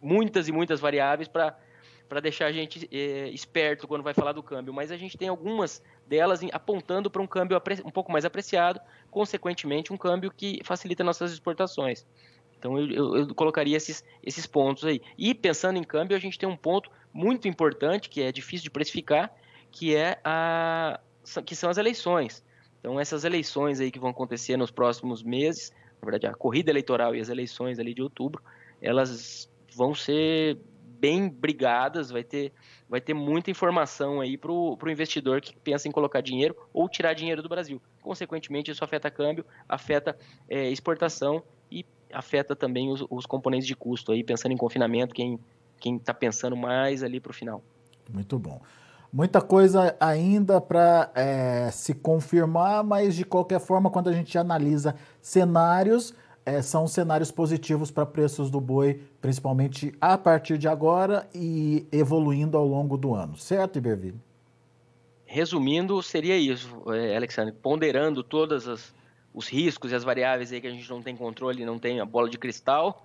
muitas 0.00 0.48
e 0.48 0.52
muitas 0.52 0.80
variáveis 0.80 1.28
para 1.28 1.56
para 2.12 2.20
deixar 2.20 2.44
a 2.44 2.52
gente 2.52 2.86
é, 2.92 3.30
esperto 3.30 3.88
quando 3.88 4.02
vai 4.02 4.12
falar 4.12 4.32
do 4.32 4.42
câmbio, 4.42 4.70
mas 4.70 4.92
a 4.92 4.98
gente 4.98 5.16
tem 5.16 5.28
algumas 5.28 5.82
delas 6.06 6.40
apontando 6.52 7.10
para 7.10 7.22
um 7.22 7.26
câmbio 7.26 7.58
um 7.86 7.90
pouco 7.90 8.12
mais 8.12 8.26
apreciado, 8.26 8.78
consequentemente 9.10 9.94
um 9.94 9.96
câmbio 9.96 10.30
que 10.30 10.60
facilita 10.62 11.02
nossas 11.02 11.32
exportações. 11.32 12.04
Então 12.58 12.78
eu, 12.78 12.90
eu, 12.90 13.16
eu, 13.16 13.34
colocaria 13.34 13.78
esses, 13.78 14.04
esses 14.22 14.46
pontos 14.46 14.84
aí. 14.84 15.00
E 15.16 15.34
pensando 15.34 15.78
em 15.78 15.82
câmbio, 15.82 16.14
a 16.14 16.20
gente 16.20 16.38
tem 16.38 16.46
um 16.46 16.56
ponto 16.56 16.90
muito 17.14 17.48
importante 17.48 18.10
que 18.10 18.20
é 18.20 18.30
difícil 18.30 18.64
de 18.64 18.70
precificar, 18.70 19.34
que 19.70 19.96
é 19.96 20.20
a 20.22 21.00
que 21.46 21.56
são 21.56 21.70
as 21.70 21.78
eleições. 21.78 22.44
Então 22.78 23.00
essas 23.00 23.24
eleições 23.24 23.80
aí 23.80 23.90
que 23.90 23.98
vão 23.98 24.10
acontecer 24.10 24.58
nos 24.58 24.70
próximos 24.70 25.22
meses, 25.22 25.72
na 26.02 26.10
verdade 26.10 26.26
a 26.26 26.34
corrida 26.34 26.70
eleitoral 26.70 27.14
e 27.14 27.20
as 27.20 27.28
eleições 27.28 27.78
ali 27.78 27.94
de 27.94 28.02
outubro, 28.02 28.42
elas 28.80 29.48
vão 29.74 29.94
ser 29.94 30.58
bem 30.98 31.28
brigadas, 31.28 32.10
vai 32.10 32.22
ter, 32.22 32.52
vai 32.88 33.00
ter 33.00 33.14
muita 33.14 33.50
informação 33.50 34.20
aí 34.20 34.36
para 34.36 34.52
o 34.52 34.78
investidor 34.90 35.40
que 35.40 35.56
pensa 35.56 35.88
em 35.88 35.92
colocar 35.92 36.20
dinheiro 36.20 36.56
ou 36.72 36.88
tirar 36.88 37.14
dinheiro 37.14 37.42
do 37.42 37.48
Brasil. 37.48 37.80
Consequentemente, 38.00 38.70
isso 38.70 38.84
afeta 38.84 39.10
câmbio, 39.10 39.44
afeta 39.68 40.16
é, 40.48 40.68
exportação 40.70 41.42
e 41.70 41.84
afeta 42.12 42.54
também 42.54 42.90
os, 42.90 43.04
os, 43.08 43.26
componentes 43.26 43.66
de 43.66 43.74
custo 43.74 44.12
aí, 44.12 44.22
pensando 44.22 44.52
em 44.52 44.56
confinamento, 44.56 45.14
quem 45.14 45.38
está 45.96 46.14
pensando 46.14 46.56
mais 46.56 47.02
ali 47.02 47.18
para 47.18 47.30
o 47.30 47.34
final. 47.34 47.62
Muito 48.12 48.38
bom. 48.38 48.60
Muita 49.12 49.42
coisa 49.42 49.94
ainda 50.00 50.58
para 50.58 51.12
é, 51.14 51.70
se 51.70 51.92
confirmar, 51.92 52.82
mas 52.82 53.14
de 53.14 53.26
qualquer 53.26 53.60
forma, 53.60 53.90
quando 53.90 54.08
a 54.08 54.12
gente 54.12 54.38
analisa 54.38 54.94
cenários, 55.20 56.14
é, 56.46 56.62
são 56.62 56.88
cenários 56.88 57.30
positivos 57.30 57.90
para 57.90 58.06
preços 58.06 58.50
do 58.50 58.58
boi, 58.58 59.02
principalmente 59.20 59.92
a 60.00 60.16
partir 60.16 60.56
de 60.56 60.66
agora 60.66 61.28
e 61.34 61.86
evoluindo 61.92 62.56
ao 62.56 62.66
longo 62.66 62.96
do 62.96 63.14
ano, 63.14 63.36
certo, 63.36 63.76
Iberville? 63.76 64.18
Resumindo, 65.26 66.02
seria 66.02 66.38
isso, 66.38 66.82
é, 66.90 67.14
Alexandre, 67.14 67.52
ponderando 67.52 68.22
todos 68.22 68.94
os 69.34 69.46
riscos 69.46 69.92
e 69.92 69.94
as 69.94 70.02
variáveis 70.02 70.50
aí 70.52 70.60
que 70.62 70.66
a 70.66 70.70
gente 70.70 70.88
não 70.88 71.02
tem 71.02 71.14
controle, 71.14 71.66
não 71.66 71.78
tem 71.78 72.00
a 72.00 72.06
bola 72.06 72.30
de 72.30 72.38
cristal. 72.38 73.04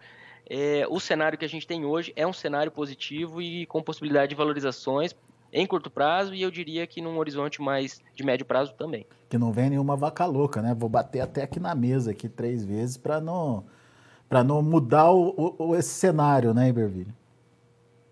É, 0.50 0.88
o 0.90 1.02
cenário 1.02 1.38
que 1.38 1.44
a 1.44 1.50
gente 1.50 1.68
tem 1.68 1.84
hoje 1.84 2.14
é 2.16 2.26
um 2.26 2.32
cenário 2.32 2.72
positivo 2.72 3.42
e 3.42 3.66
com 3.66 3.84
possibilidade 3.84 4.30
de 4.30 4.36
valorizações 4.36 5.14
em 5.52 5.66
curto 5.66 5.90
prazo 5.90 6.34
e 6.34 6.42
eu 6.42 6.52
diria 6.52 6.86
que 6.86 7.02
num 7.02 7.18
horizonte 7.18 7.62
mais 7.62 8.02
de 8.14 8.24
médio 8.24 8.46
prazo 8.46 8.74
também. 8.74 9.06
Que 9.30 9.38
não 9.38 9.52
vem 9.52 9.70
nenhuma 9.70 9.96
vaca 9.96 10.26
louca, 10.26 10.62
né? 10.62 10.74
Vou 10.74 10.90
bater 10.90 11.22
até 11.22 11.44
aqui 11.44 11.60
na 11.60 11.74
mesa 11.74 12.12
aqui 12.12 12.28
três 12.28 12.64
vezes 12.64 12.98
para 12.98 13.20
não 13.22 13.66
para 14.28 14.44
não 14.44 14.62
mudar 14.62 15.10
o, 15.12 15.56
o, 15.58 15.76
esse 15.76 15.90
cenário, 15.90 16.54
né, 16.54 16.68
Iberville? 16.68 17.14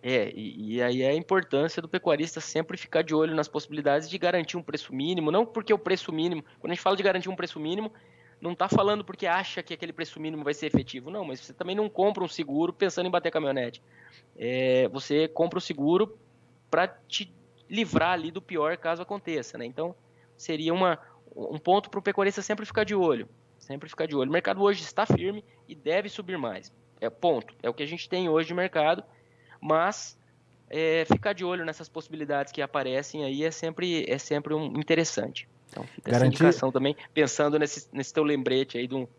É, 0.02 0.32
e, 0.34 0.76
e, 0.76 0.82
aí 0.82 1.02
é 1.02 1.10
a 1.10 1.16
importância 1.16 1.82
do 1.82 1.90
pecuarista 1.90 2.40
sempre 2.40 2.78
ficar 2.78 3.02
de 3.02 3.14
olho 3.14 3.36
nas 3.36 3.48
possibilidades 3.48 4.10
de 4.10 4.18
garantir 4.18 4.56
um 4.56 4.62
preço 4.62 4.94
mínimo, 4.96 5.32
não 5.32 5.46
porque 5.46 5.74
o 5.74 5.80
preço 5.80 6.14
mínimo, 6.14 6.44
quando 6.60 6.72
a 6.72 6.76
gente 6.76 6.84
fala 6.84 6.96
de 6.96 7.04
garantir 7.04 7.28
um 7.28 7.36
preço 7.36 7.60
mínimo, 7.60 7.92
não 8.40 8.52
está 8.54 8.70
falando 8.70 9.04
porque 9.04 9.26
acha 9.26 9.64
que 9.64 9.74
aquele 9.74 9.92
preço 9.92 10.20
mínimo 10.20 10.44
vai 10.44 10.54
ser 10.54 10.68
efetivo, 10.68 11.10
não, 11.10 11.26
mas 11.26 11.40
você 11.40 11.54
também 11.54 11.76
não 11.76 11.90
compra 11.90 12.24
um 12.24 12.28
seguro 12.28 12.72
pensando 12.72 13.08
em 13.08 13.12
bater 13.12 13.32
caminhonete. 13.32 13.82
É, 14.38 14.88
você 14.90 15.28
compra 15.28 15.58
o 15.58 15.62
seguro 15.62 16.18
para 16.70 16.88
te 16.88 17.34
livrar 17.70 18.12
ali 18.12 18.32
do 18.32 18.42
pior 18.42 18.78
caso 18.78 19.02
aconteça, 19.02 19.58
né? 19.58 19.66
Então, 19.66 19.96
seria 20.38 20.74
uma, 20.74 21.00
um 21.36 21.58
ponto 21.58 21.90
para 21.90 22.00
o 22.00 22.04
pecuarista 22.04 22.42
sempre 22.42 22.66
ficar 22.66 22.84
de 22.84 22.96
olho, 22.96 23.28
sempre 23.58 23.90
ficar 23.90 24.06
de 24.06 24.16
olho. 24.16 24.30
O 24.30 24.34
mercado 24.34 24.62
hoje 24.62 24.84
está 24.84 25.06
firme 25.06 25.44
e 25.68 25.76
deve 25.76 26.10
subir 26.10 26.38
mais. 26.38 26.72
É 27.02 27.10
ponto, 27.10 27.54
é 27.62 27.70
o 27.70 27.74
que 27.74 27.84
a 27.84 27.88
gente 27.88 28.08
tem 28.08 28.30
hoje 28.30 28.48
de 28.48 28.54
mercado, 28.54 29.04
mas 29.60 30.18
é, 30.70 31.06
ficar 31.06 31.34
de 31.34 31.44
olho 31.44 31.66
nessas 31.66 31.90
possibilidades 31.90 32.52
que 32.52 32.62
aparecem 32.62 33.24
aí 33.24 33.44
é 33.44 33.52
sempre, 33.52 34.06
é 34.08 34.18
sempre 34.18 34.54
um 34.54 34.66
interessante. 34.78 35.48
Então, 35.70 35.84
fica 35.84 36.12
Garantir... 36.12 36.36
essa 36.36 36.44
indicação 36.46 36.72
também, 36.72 36.96
pensando 37.14 37.60
nesse, 37.60 37.88
nesse 37.92 38.14
teu 38.14 38.24
lembrete 38.24 38.78
aí 38.78 38.88
do, 38.88 39.10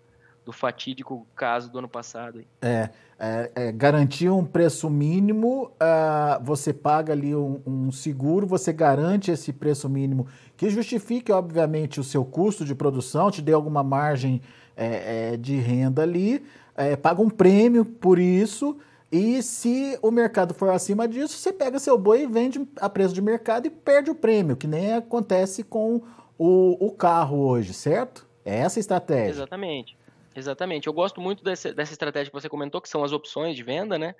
do 0.46 0.52
fatídico 0.52 1.26
caso 1.34 1.68
do 1.68 1.80
ano 1.80 1.88
passado. 1.88 2.44
É, 2.62 2.88
é, 3.18 3.50
é, 3.52 3.72
garantir 3.72 4.30
um 4.30 4.44
preço 4.44 4.88
mínimo, 4.88 5.72
uh, 5.72 6.42
você 6.44 6.72
paga 6.72 7.12
ali 7.12 7.34
um, 7.34 7.60
um, 7.66 7.90
seguro, 7.90 8.46
você 8.46 8.72
garante 8.72 9.32
esse 9.32 9.52
preço 9.52 9.88
mínimo 9.88 10.28
que 10.56 10.70
justifique, 10.70 11.32
obviamente, 11.32 11.98
o 11.98 12.04
seu 12.04 12.24
custo 12.24 12.64
de 12.64 12.76
produção, 12.76 13.28
te 13.28 13.42
dê 13.42 13.52
alguma 13.52 13.82
margem 13.82 14.40
é, 14.76 15.32
é 15.32 15.36
de 15.36 15.56
renda 15.56 16.02
ali, 16.02 16.46
é, 16.76 16.94
paga 16.94 17.20
um 17.20 17.28
prêmio 17.28 17.84
por 17.84 18.16
isso. 18.16 18.78
E 19.10 19.42
se 19.42 19.98
o 20.00 20.12
mercado 20.12 20.54
for 20.54 20.70
acima 20.70 21.08
disso, 21.08 21.36
você 21.36 21.52
pega 21.52 21.80
seu 21.80 21.98
boi 21.98 22.22
e 22.22 22.26
vende 22.26 22.64
a 22.80 22.88
preço 22.88 23.14
de 23.14 23.22
mercado 23.22 23.66
e 23.66 23.70
perde 23.70 24.10
o 24.10 24.14
prêmio, 24.14 24.56
que 24.56 24.66
nem 24.68 24.94
acontece 24.94 25.64
com 25.64 26.02
o, 26.38 26.86
o 26.86 26.90
carro 26.92 27.38
hoje, 27.38 27.72
certo? 27.72 28.26
É 28.44 28.58
essa 28.58 28.78
a 28.78 28.80
estratégia. 28.80 29.30
Exatamente. 29.30 29.96
Exatamente. 30.36 30.86
Eu 30.86 30.92
gosto 30.92 31.20
muito 31.20 31.42
dessa, 31.42 31.70
estratégia 31.70 32.30
que 32.30 32.38
você 32.38 32.48
comentou, 32.48 32.80
que 32.80 32.88
são 32.88 33.02
as 33.02 33.12
opções 33.12 33.56
de 33.56 33.62
venda, 33.62 33.98
né? 33.98 34.12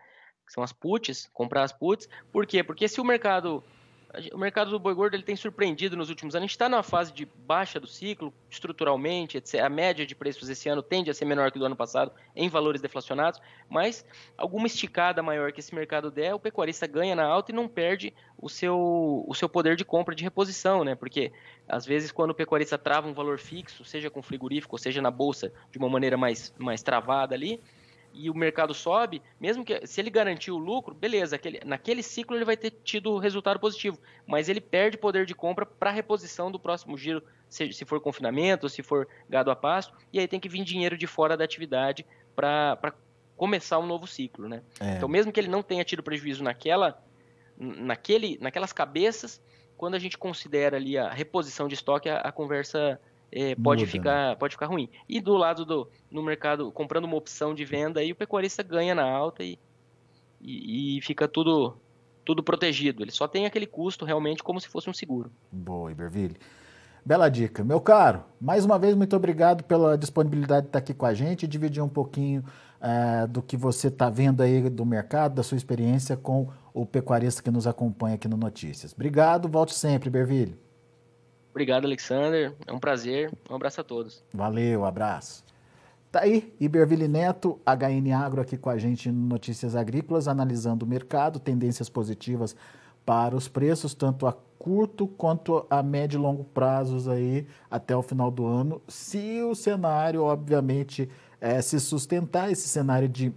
Que 0.47 0.53
são 0.53 0.63
as 0.63 0.73
puts, 0.73 1.29
comprar 1.33 1.63
as 1.63 1.73
puts. 1.73 2.09
Por 2.33 2.47
quê? 2.47 2.65
Porque 2.65 2.89
se 2.89 3.01
o 3.01 3.05
mercado 3.05 3.63
o 4.33 4.39
mercado 4.39 4.71
do 4.71 4.79
boi 4.79 4.95
gordo 4.95 5.15
ele 5.15 5.23
tem 5.23 5.37
surpreendido 5.37 5.97
nos 5.97 6.09
últimos 6.09 6.35
anos. 6.35 6.43
A 6.43 6.47
gente 6.47 6.51
está 6.51 6.69
numa 6.69 6.83
fase 6.83 7.13
de 7.13 7.25
baixa 7.25 7.79
do 7.79 7.87
ciclo, 7.87 8.33
estruturalmente, 8.51 9.43
a 9.59 9.69
média 9.69 10.07
de 10.07 10.15
preços 10.15 10.49
esse 10.49 10.69
ano 10.69 10.83
tende 10.83 11.11
a 11.11 11.15
ser 11.15 11.25
menor 11.25 11.51
que 11.51 11.59
do 11.59 11.67
ano 11.67 11.77
passado 11.77 12.13
em 12.35 12.49
valores 12.49 12.81
deflacionados, 12.81 13.41
mas 13.69 14.07
alguma 14.37 14.67
esticada 14.67 15.23
maior 15.23 15.53
que 15.53 15.61
esse 15.61 15.75
mercado 15.75 16.11
der, 16.11 16.35
o 16.35 16.39
pecuarista 16.39 16.87
ganha 16.87 17.15
na 17.15 17.25
alta 17.25 17.53
e 17.53 17.55
não 17.55 17.69
perde 17.69 18.15
o 18.39 18.49
seu, 18.49 19.25
o 19.27 19.35
seu 19.35 19.49
poder 19.49 19.77
de 19.77 19.85
compra 19.85 20.15
de 20.15 20.25
reposição, 20.25 20.85
né? 20.85 20.95
Porque 20.95 21.33
às 21.69 21.85
vezes 21.85 22.13
quando 22.13 22.31
o 22.31 22.35
pecuarista 22.35 22.79
trava 22.79 23.09
um 23.09 23.15
valor 23.15 23.39
fixo, 23.39 23.85
seja 23.85 24.11
com 24.11 24.23
frigorífico, 24.23 24.75
ou 24.75 24.79
seja 24.79 25.03
na 25.03 25.11
bolsa 25.11 25.53
de 25.71 25.79
uma 25.79 25.89
maneira 25.89 26.17
mais, 26.17 26.55
mais 26.59 26.83
travada 26.83 27.35
ali, 27.35 27.61
e 28.17 28.31
o 28.31 28.35
mercado 28.35 28.73
sobe, 28.73 29.23
mesmo 29.39 29.65
que 29.65 29.87
se 29.87 30.01
ele 30.01 30.09
garantir 30.09 30.51
o 30.51 30.57
lucro, 30.57 30.95
beleza, 30.95 31.37
aquele, 31.37 31.61
naquele 31.65 32.03
ciclo 32.03 32.35
ele 32.35 32.45
vai 32.45 32.57
ter 32.57 32.71
tido 32.71 33.19
resultado 33.19 33.61
positivo, 33.61 33.99
mas 34.27 34.49
ele 34.49 34.61
perde 34.61 34.97
poder 34.97 35.27
de 35.27 35.35
compra 35.35 35.67
para 35.67 35.91
reposição 35.91 36.51
do 36.51 36.59
próximo 36.59 36.97
giro, 36.97 37.23
se, 37.49 37.73
se 37.73 37.85
for 37.85 38.01
confinamento, 38.01 38.69
se 38.69 38.83
for 38.83 39.07
gado 39.29 39.51
a 39.51 39.57
pasto, 39.57 39.95
e 40.13 40.19
aí 40.19 40.27
tem 40.27 40.41
que 40.41 40.49
vir 40.49 40.65
dinheiro 40.65 40.97
de 40.97 41.07
fora 41.07 41.37
da 41.37 41.45
atividade 41.45 42.07
para 42.35 42.95
começar 43.37 43.79
um 43.79 43.87
novo 43.87 44.07
ciclo, 44.07 44.49
né? 44.49 44.63
É. 44.81 44.97
Então, 44.97 45.09
mesmo 45.09 45.31
que 45.31 45.39
ele 45.39 45.49
não 45.49 45.63
tenha 45.63 45.85
tido 45.85 46.03
prejuízo 46.03 46.43
naquela, 46.43 46.99
naquele, 47.59 48.39
naquelas 48.41 48.73
cabeças, 48.73 49.43
quando 49.77 49.95
a 49.95 49.99
gente 49.99 50.17
considera 50.17 50.79
ali 50.79 50.97
a 50.97 51.11
reposição 51.11 51.69
de 51.69 51.75
estoque, 51.75 52.09
a, 52.09 52.19
a 52.19 52.33
conversa 52.33 52.99
é, 53.31 53.55
pode, 53.55 53.83
Muda, 53.83 53.93
ficar, 53.93 54.31
né? 54.31 54.35
pode 54.37 54.55
ficar 54.55 54.67
ruim. 54.67 54.89
E 55.09 55.21
do 55.21 55.37
lado 55.37 55.65
do 55.65 55.89
no 56.11 56.23
mercado, 56.23 56.71
comprando 56.73 57.05
uma 57.05 57.17
opção 57.17 57.55
de 57.55 57.65
venda, 57.65 58.01
aí 58.01 58.13
o 58.13 58.17
pecuarista 58.17 58.63
ganha 58.63 58.95
na 58.95 59.05
alta 59.05 59.43
e, 59.43 59.59
e, 60.41 60.99
e, 60.99 61.03
fica 61.03 61.27
tudo, 61.27 61.77
tudo 62.25 62.43
protegido. 62.43 63.03
Ele 63.03 63.11
só 63.11 63.27
tem 63.27 63.47
aquele 63.47 63.67
custo 63.67 64.05
realmente 64.05 64.43
como 64.43 64.61
se 64.61 64.69
fosse 64.69 64.89
um 64.89 64.95
seguro. 64.95 65.31
Boa, 65.51 65.91
Iberville. 65.91 66.37
Bela 67.05 67.29
dica. 67.29 67.63
Meu 67.63 67.81
caro, 67.81 68.25
mais 68.41 68.65
uma 68.65 68.79
vez, 68.79 68.95
muito 68.97 69.15
obrigado 69.15 69.63
pela 69.63 69.97
disponibilidade 69.97 70.63
de 70.63 70.69
estar 70.71 70.81
aqui 70.81 70.93
com 70.93 71.07
a 71.07 71.15
gente 71.15 71.45
e 71.45 71.47
dividir 71.47 71.83
um 71.83 71.89
pouquinho 71.89 72.45
é, 72.81 73.27
do 73.27 73.41
que 73.41 73.57
você 73.57 73.89
está 73.89 74.11
vendo 74.11 74.43
aí 74.43 74.69
do 74.69 74.85
mercado, 74.85 75.35
da 75.35 75.43
sua 75.43 75.57
experiência 75.57 76.17
com 76.17 76.49
o 76.75 76.85
pecuarista 76.85 77.43
que 77.43 77.51
nos 77.51 77.67
acompanha 77.67 78.17
aqui 78.17 78.27
no 78.27 78.37
Notícias. 78.37 78.93
Obrigado, 78.93 79.49
volte 79.49 79.75
sempre, 79.75 80.09
Iberville. 80.09 80.59
Obrigado, 81.57 81.87
Alexander. 81.87 82.53
É 82.67 82.73
um 82.75 82.79
prazer. 82.79 83.33
Um 83.49 83.55
abraço 83.55 83.81
a 83.81 83.85
todos. 83.85 84.23
Valeu, 84.31 84.85
abraço. 84.85 85.43
Tá 86.13 86.21
aí, 86.21 86.55
Iberville 86.61 87.09
Neto, 87.09 87.59
HN 87.65 88.13
Agro 88.13 88.43
aqui 88.43 88.59
com 88.59 88.69
a 88.69 88.77
gente 88.77 89.11
no 89.11 89.27
Notícias 89.27 89.75
Agrícolas, 89.75 90.29
analisando 90.29 90.85
o 90.85 90.89
mercado, 90.89 91.41
tendências 91.41 91.89
positivas 91.89 92.55
para 93.07 93.35
os 93.35 93.49
preços, 93.49 93.95
tanto 93.95 94.27
a 94.27 94.35
curto 94.59 95.07
quanto 95.07 95.67
a 95.71 95.83
médio 95.83 96.19
e 96.19 96.21
longo 96.21 96.45
prazos 96.45 97.09
aí 97.09 97.47
até 97.71 97.97
o 97.97 98.03
final 98.03 98.31
do 98.31 98.45
ano, 98.45 98.83
se 98.87 99.41
o 99.41 99.55
cenário, 99.55 100.25
obviamente, 100.25 101.09
é, 101.41 101.63
se 101.63 101.81
sustentar, 101.81 102.53
esse 102.53 102.69
cenário 102.69 103.09
de 103.09 103.33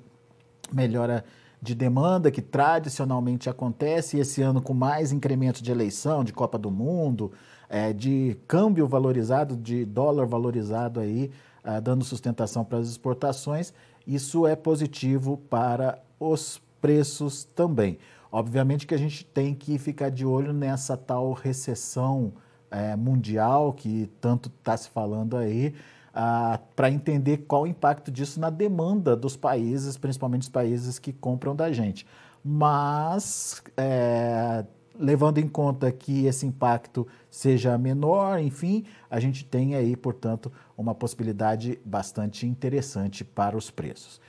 melhora 0.74 1.24
de 1.62 1.74
demanda 1.74 2.32
que 2.32 2.42
tradicionalmente 2.42 3.50
acontece, 3.50 4.18
e 4.18 4.20
esse 4.20 4.42
ano 4.42 4.62
com 4.62 4.74
mais 4.74 5.14
incremento 5.14 5.64
de 5.64 5.72
eleição, 5.72 6.24
de 6.24 6.34
Copa 6.34 6.58
do 6.58 6.70
Mundo, 6.70 7.32
é, 7.70 7.94
de 7.94 8.36
câmbio 8.48 8.88
valorizado, 8.88 9.56
de 9.56 9.86
dólar 9.86 10.26
valorizado 10.26 11.00
aí, 11.00 11.32
ah, 11.64 11.80
dando 11.80 12.04
sustentação 12.04 12.66
para 12.66 12.80
as 12.80 12.88
exportações, 12.88 13.72
isso 14.08 14.48
é 14.48 14.56
positivo 14.56 15.38
para 15.50 16.00
os 16.20 16.60
preços 16.82 17.44
também. 17.44 18.00
Obviamente 18.32 18.88
que 18.88 18.96
a 18.96 18.98
gente 18.98 19.24
tem 19.24 19.54
que 19.54 19.78
ficar 19.78 20.10
de 20.10 20.26
olho 20.26 20.52
nessa 20.52 20.98
tal 20.98 21.32
recessão 21.34 22.34
é, 22.72 22.96
mundial 22.96 23.74
que 23.74 24.10
tanto 24.20 24.50
está 24.50 24.76
se 24.76 24.90
falando 24.90 25.38
aí, 25.38 25.74
ah, 26.14 26.60
para 26.76 26.90
entender 26.90 27.38
qual 27.48 27.64
o 27.64 27.68
impacto 27.68 28.12
disso 28.12 28.40
na 28.40 28.50
demanda 28.50 29.16
dos 29.16 29.38
países, 29.38 29.98
principalmente 29.98 30.44
os 30.44 30.50
países 30.50 30.98
que 30.98 31.14
compram 31.14 31.56
da 31.56 31.72
gente. 31.72 32.06
Mas 32.44 33.62
é, 33.78 34.66
levando 35.00 35.38
em 35.38 35.48
conta 35.48 35.92
que 35.92 36.26
esse 36.26 36.46
impacto 36.46 37.08
seja 37.32 37.78
menor, 37.78 38.40
enfim, 38.40 38.84
a 39.10 39.20
gente 39.20 39.46
tem 39.46 39.76
aí, 39.76 39.96
portanto, 39.96 40.52
uma 40.78 40.94
possibilidade 40.94 41.80
bastante 41.86 42.46
interessante 42.46 43.24
para 43.24 43.56
os 43.56 43.72
preços. 43.72 44.20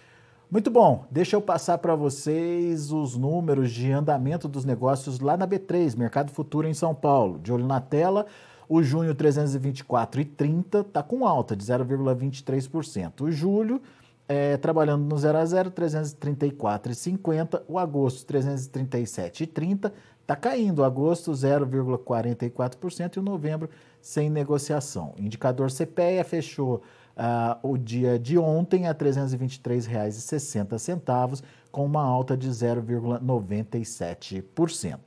Muito 0.50 0.70
bom, 0.70 1.04
deixa 1.10 1.36
eu 1.36 1.42
passar 1.42 1.78
para 1.78 1.94
vocês 1.94 2.90
os 2.90 3.16
números 3.16 3.70
de 3.70 3.90
andamento 3.90 4.48
dos 4.48 4.64
negócios 4.64 5.20
lá 5.20 5.36
na 5.36 5.46
B3, 5.46 5.96
Mercado 5.96 6.30
Futuro 6.30 6.66
em 6.66 6.74
São 6.74 6.94
Paulo. 6.94 7.38
De 7.38 7.52
olho 7.52 7.66
na 7.66 7.80
tela, 7.80 8.26
o 8.68 8.82
junho 8.82 9.14
324,30 9.14 10.86
está 10.86 11.02
com 11.02 11.26
alta 11.26 11.56
de 11.56 11.64
0,23%. 11.64 13.22
O 13.22 13.30
julho, 13.30 13.80
é, 14.28 14.56
trabalhando 14.56 15.04
no 15.04 15.18
0 15.18 15.38
a 15.38 15.44
0, 15.44 15.70
334,50. 15.72 17.62
O 17.66 17.78
agosto, 17.78 18.32
337,30. 18.32 19.92
Está 20.30 20.40
caindo. 20.40 20.78
O 20.78 20.84
agosto, 20.84 21.32
0,44% 21.32 23.16
e 23.16 23.18
o 23.18 23.22
novembro, 23.22 23.68
sem 24.00 24.30
negociação. 24.30 25.12
Indicador 25.18 25.72
CPEA 25.72 26.22
fechou 26.22 26.82
uh, 27.16 27.56
o 27.68 27.76
dia 27.76 28.16
de 28.16 28.38
ontem 28.38 28.86
a 28.86 28.92
R$ 28.92 28.98
323,60, 28.98 31.42
com 31.72 31.84
uma 31.84 32.04
alta 32.04 32.36
de 32.36 32.48
0,97%. 32.48 34.98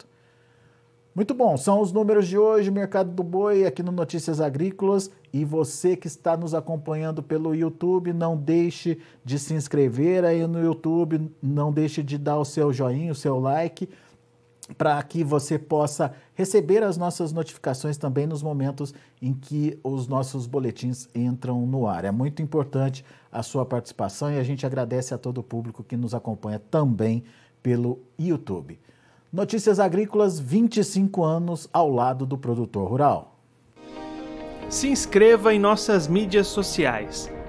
Muito 1.16 1.34
bom, 1.34 1.56
são 1.56 1.80
os 1.80 1.94
números 1.94 2.28
de 2.28 2.38
hoje, 2.38 2.70
Mercado 2.70 3.10
do 3.12 3.24
Boi, 3.24 3.66
aqui 3.66 3.82
no 3.82 3.94
Notícias 3.94 4.42
Agrícolas. 4.42 5.10
E 5.32 5.46
você 5.46 5.96
que 5.96 6.08
está 6.08 6.36
nos 6.36 6.54
acompanhando 6.54 7.24
pelo 7.24 7.56
YouTube, 7.56 8.12
não 8.12 8.36
deixe 8.36 9.00
de 9.24 9.40
se 9.40 9.54
inscrever 9.54 10.26
aí 10.26 10.46
no 10.48 10.62
YouTube, 10.62 11.32
não 11.42 11.72
deixe 11.72 12.04
de 12.04 12.18
dar 12.18 12.40
o 12.40 12.46
seu 12.46 12.74
joinha, 12.74 13.14
o 13.14 13.16
seu 13.16 13.40
like, 13.40 13.88
para 14.78 15.02
que 15.04 15.24
você 15.24 15.58
possa 15.60 16.14
receber 16.34 16.84
as 16.84 16.98
nossas 16.98 17.32
notificações 17.32 17.98
também 17.98 18.26
nos 18.26 18.42
momentos 18.42 18.94
em 19.22 19.34
que 19.34 19.80
os 19.84 20.08
nossos 20.08 20.48
boletins 20.48 21.08
entram 21.14 21.66
no 21.66 21.88
ar. 21.88 22.06
É 22.06 22.12
muito 22.12 22.42
importante 22.42 23.06
a 23.32 23.44
sua 23.44 23.66
participação 23.66 24.32
e 24.32 24.38
a 24.38 24.44
gente 24.44 24.66
agradece 24.66 25.14
a 25.14 25.18
todo 25.18 25.40
o 25.40 25.44
público 25.44 25.84
que 25.84 25.98
nos 25.98 26.14
acompanha 26.14 26.60
também 26.60 27.24
pelo 27.62 28.00
YouTube. 28.20 28.80
Notícias 29.32 29.80
Agrícolas, 29.80 30.40
25 30.40 31.24
anos 31.24 31.68
ao 31.74 31.90
lado 31.90 32.26
do 32.26 32.38
produtor 32.38 32.88
rural. 32.88 33.40
Se 34.70 34.88
inscreva 34.88 35.54
em 35.54 35.60
nossas 35.60 36.08
mídias 36.08 36.48
sociais. 36.48 37.33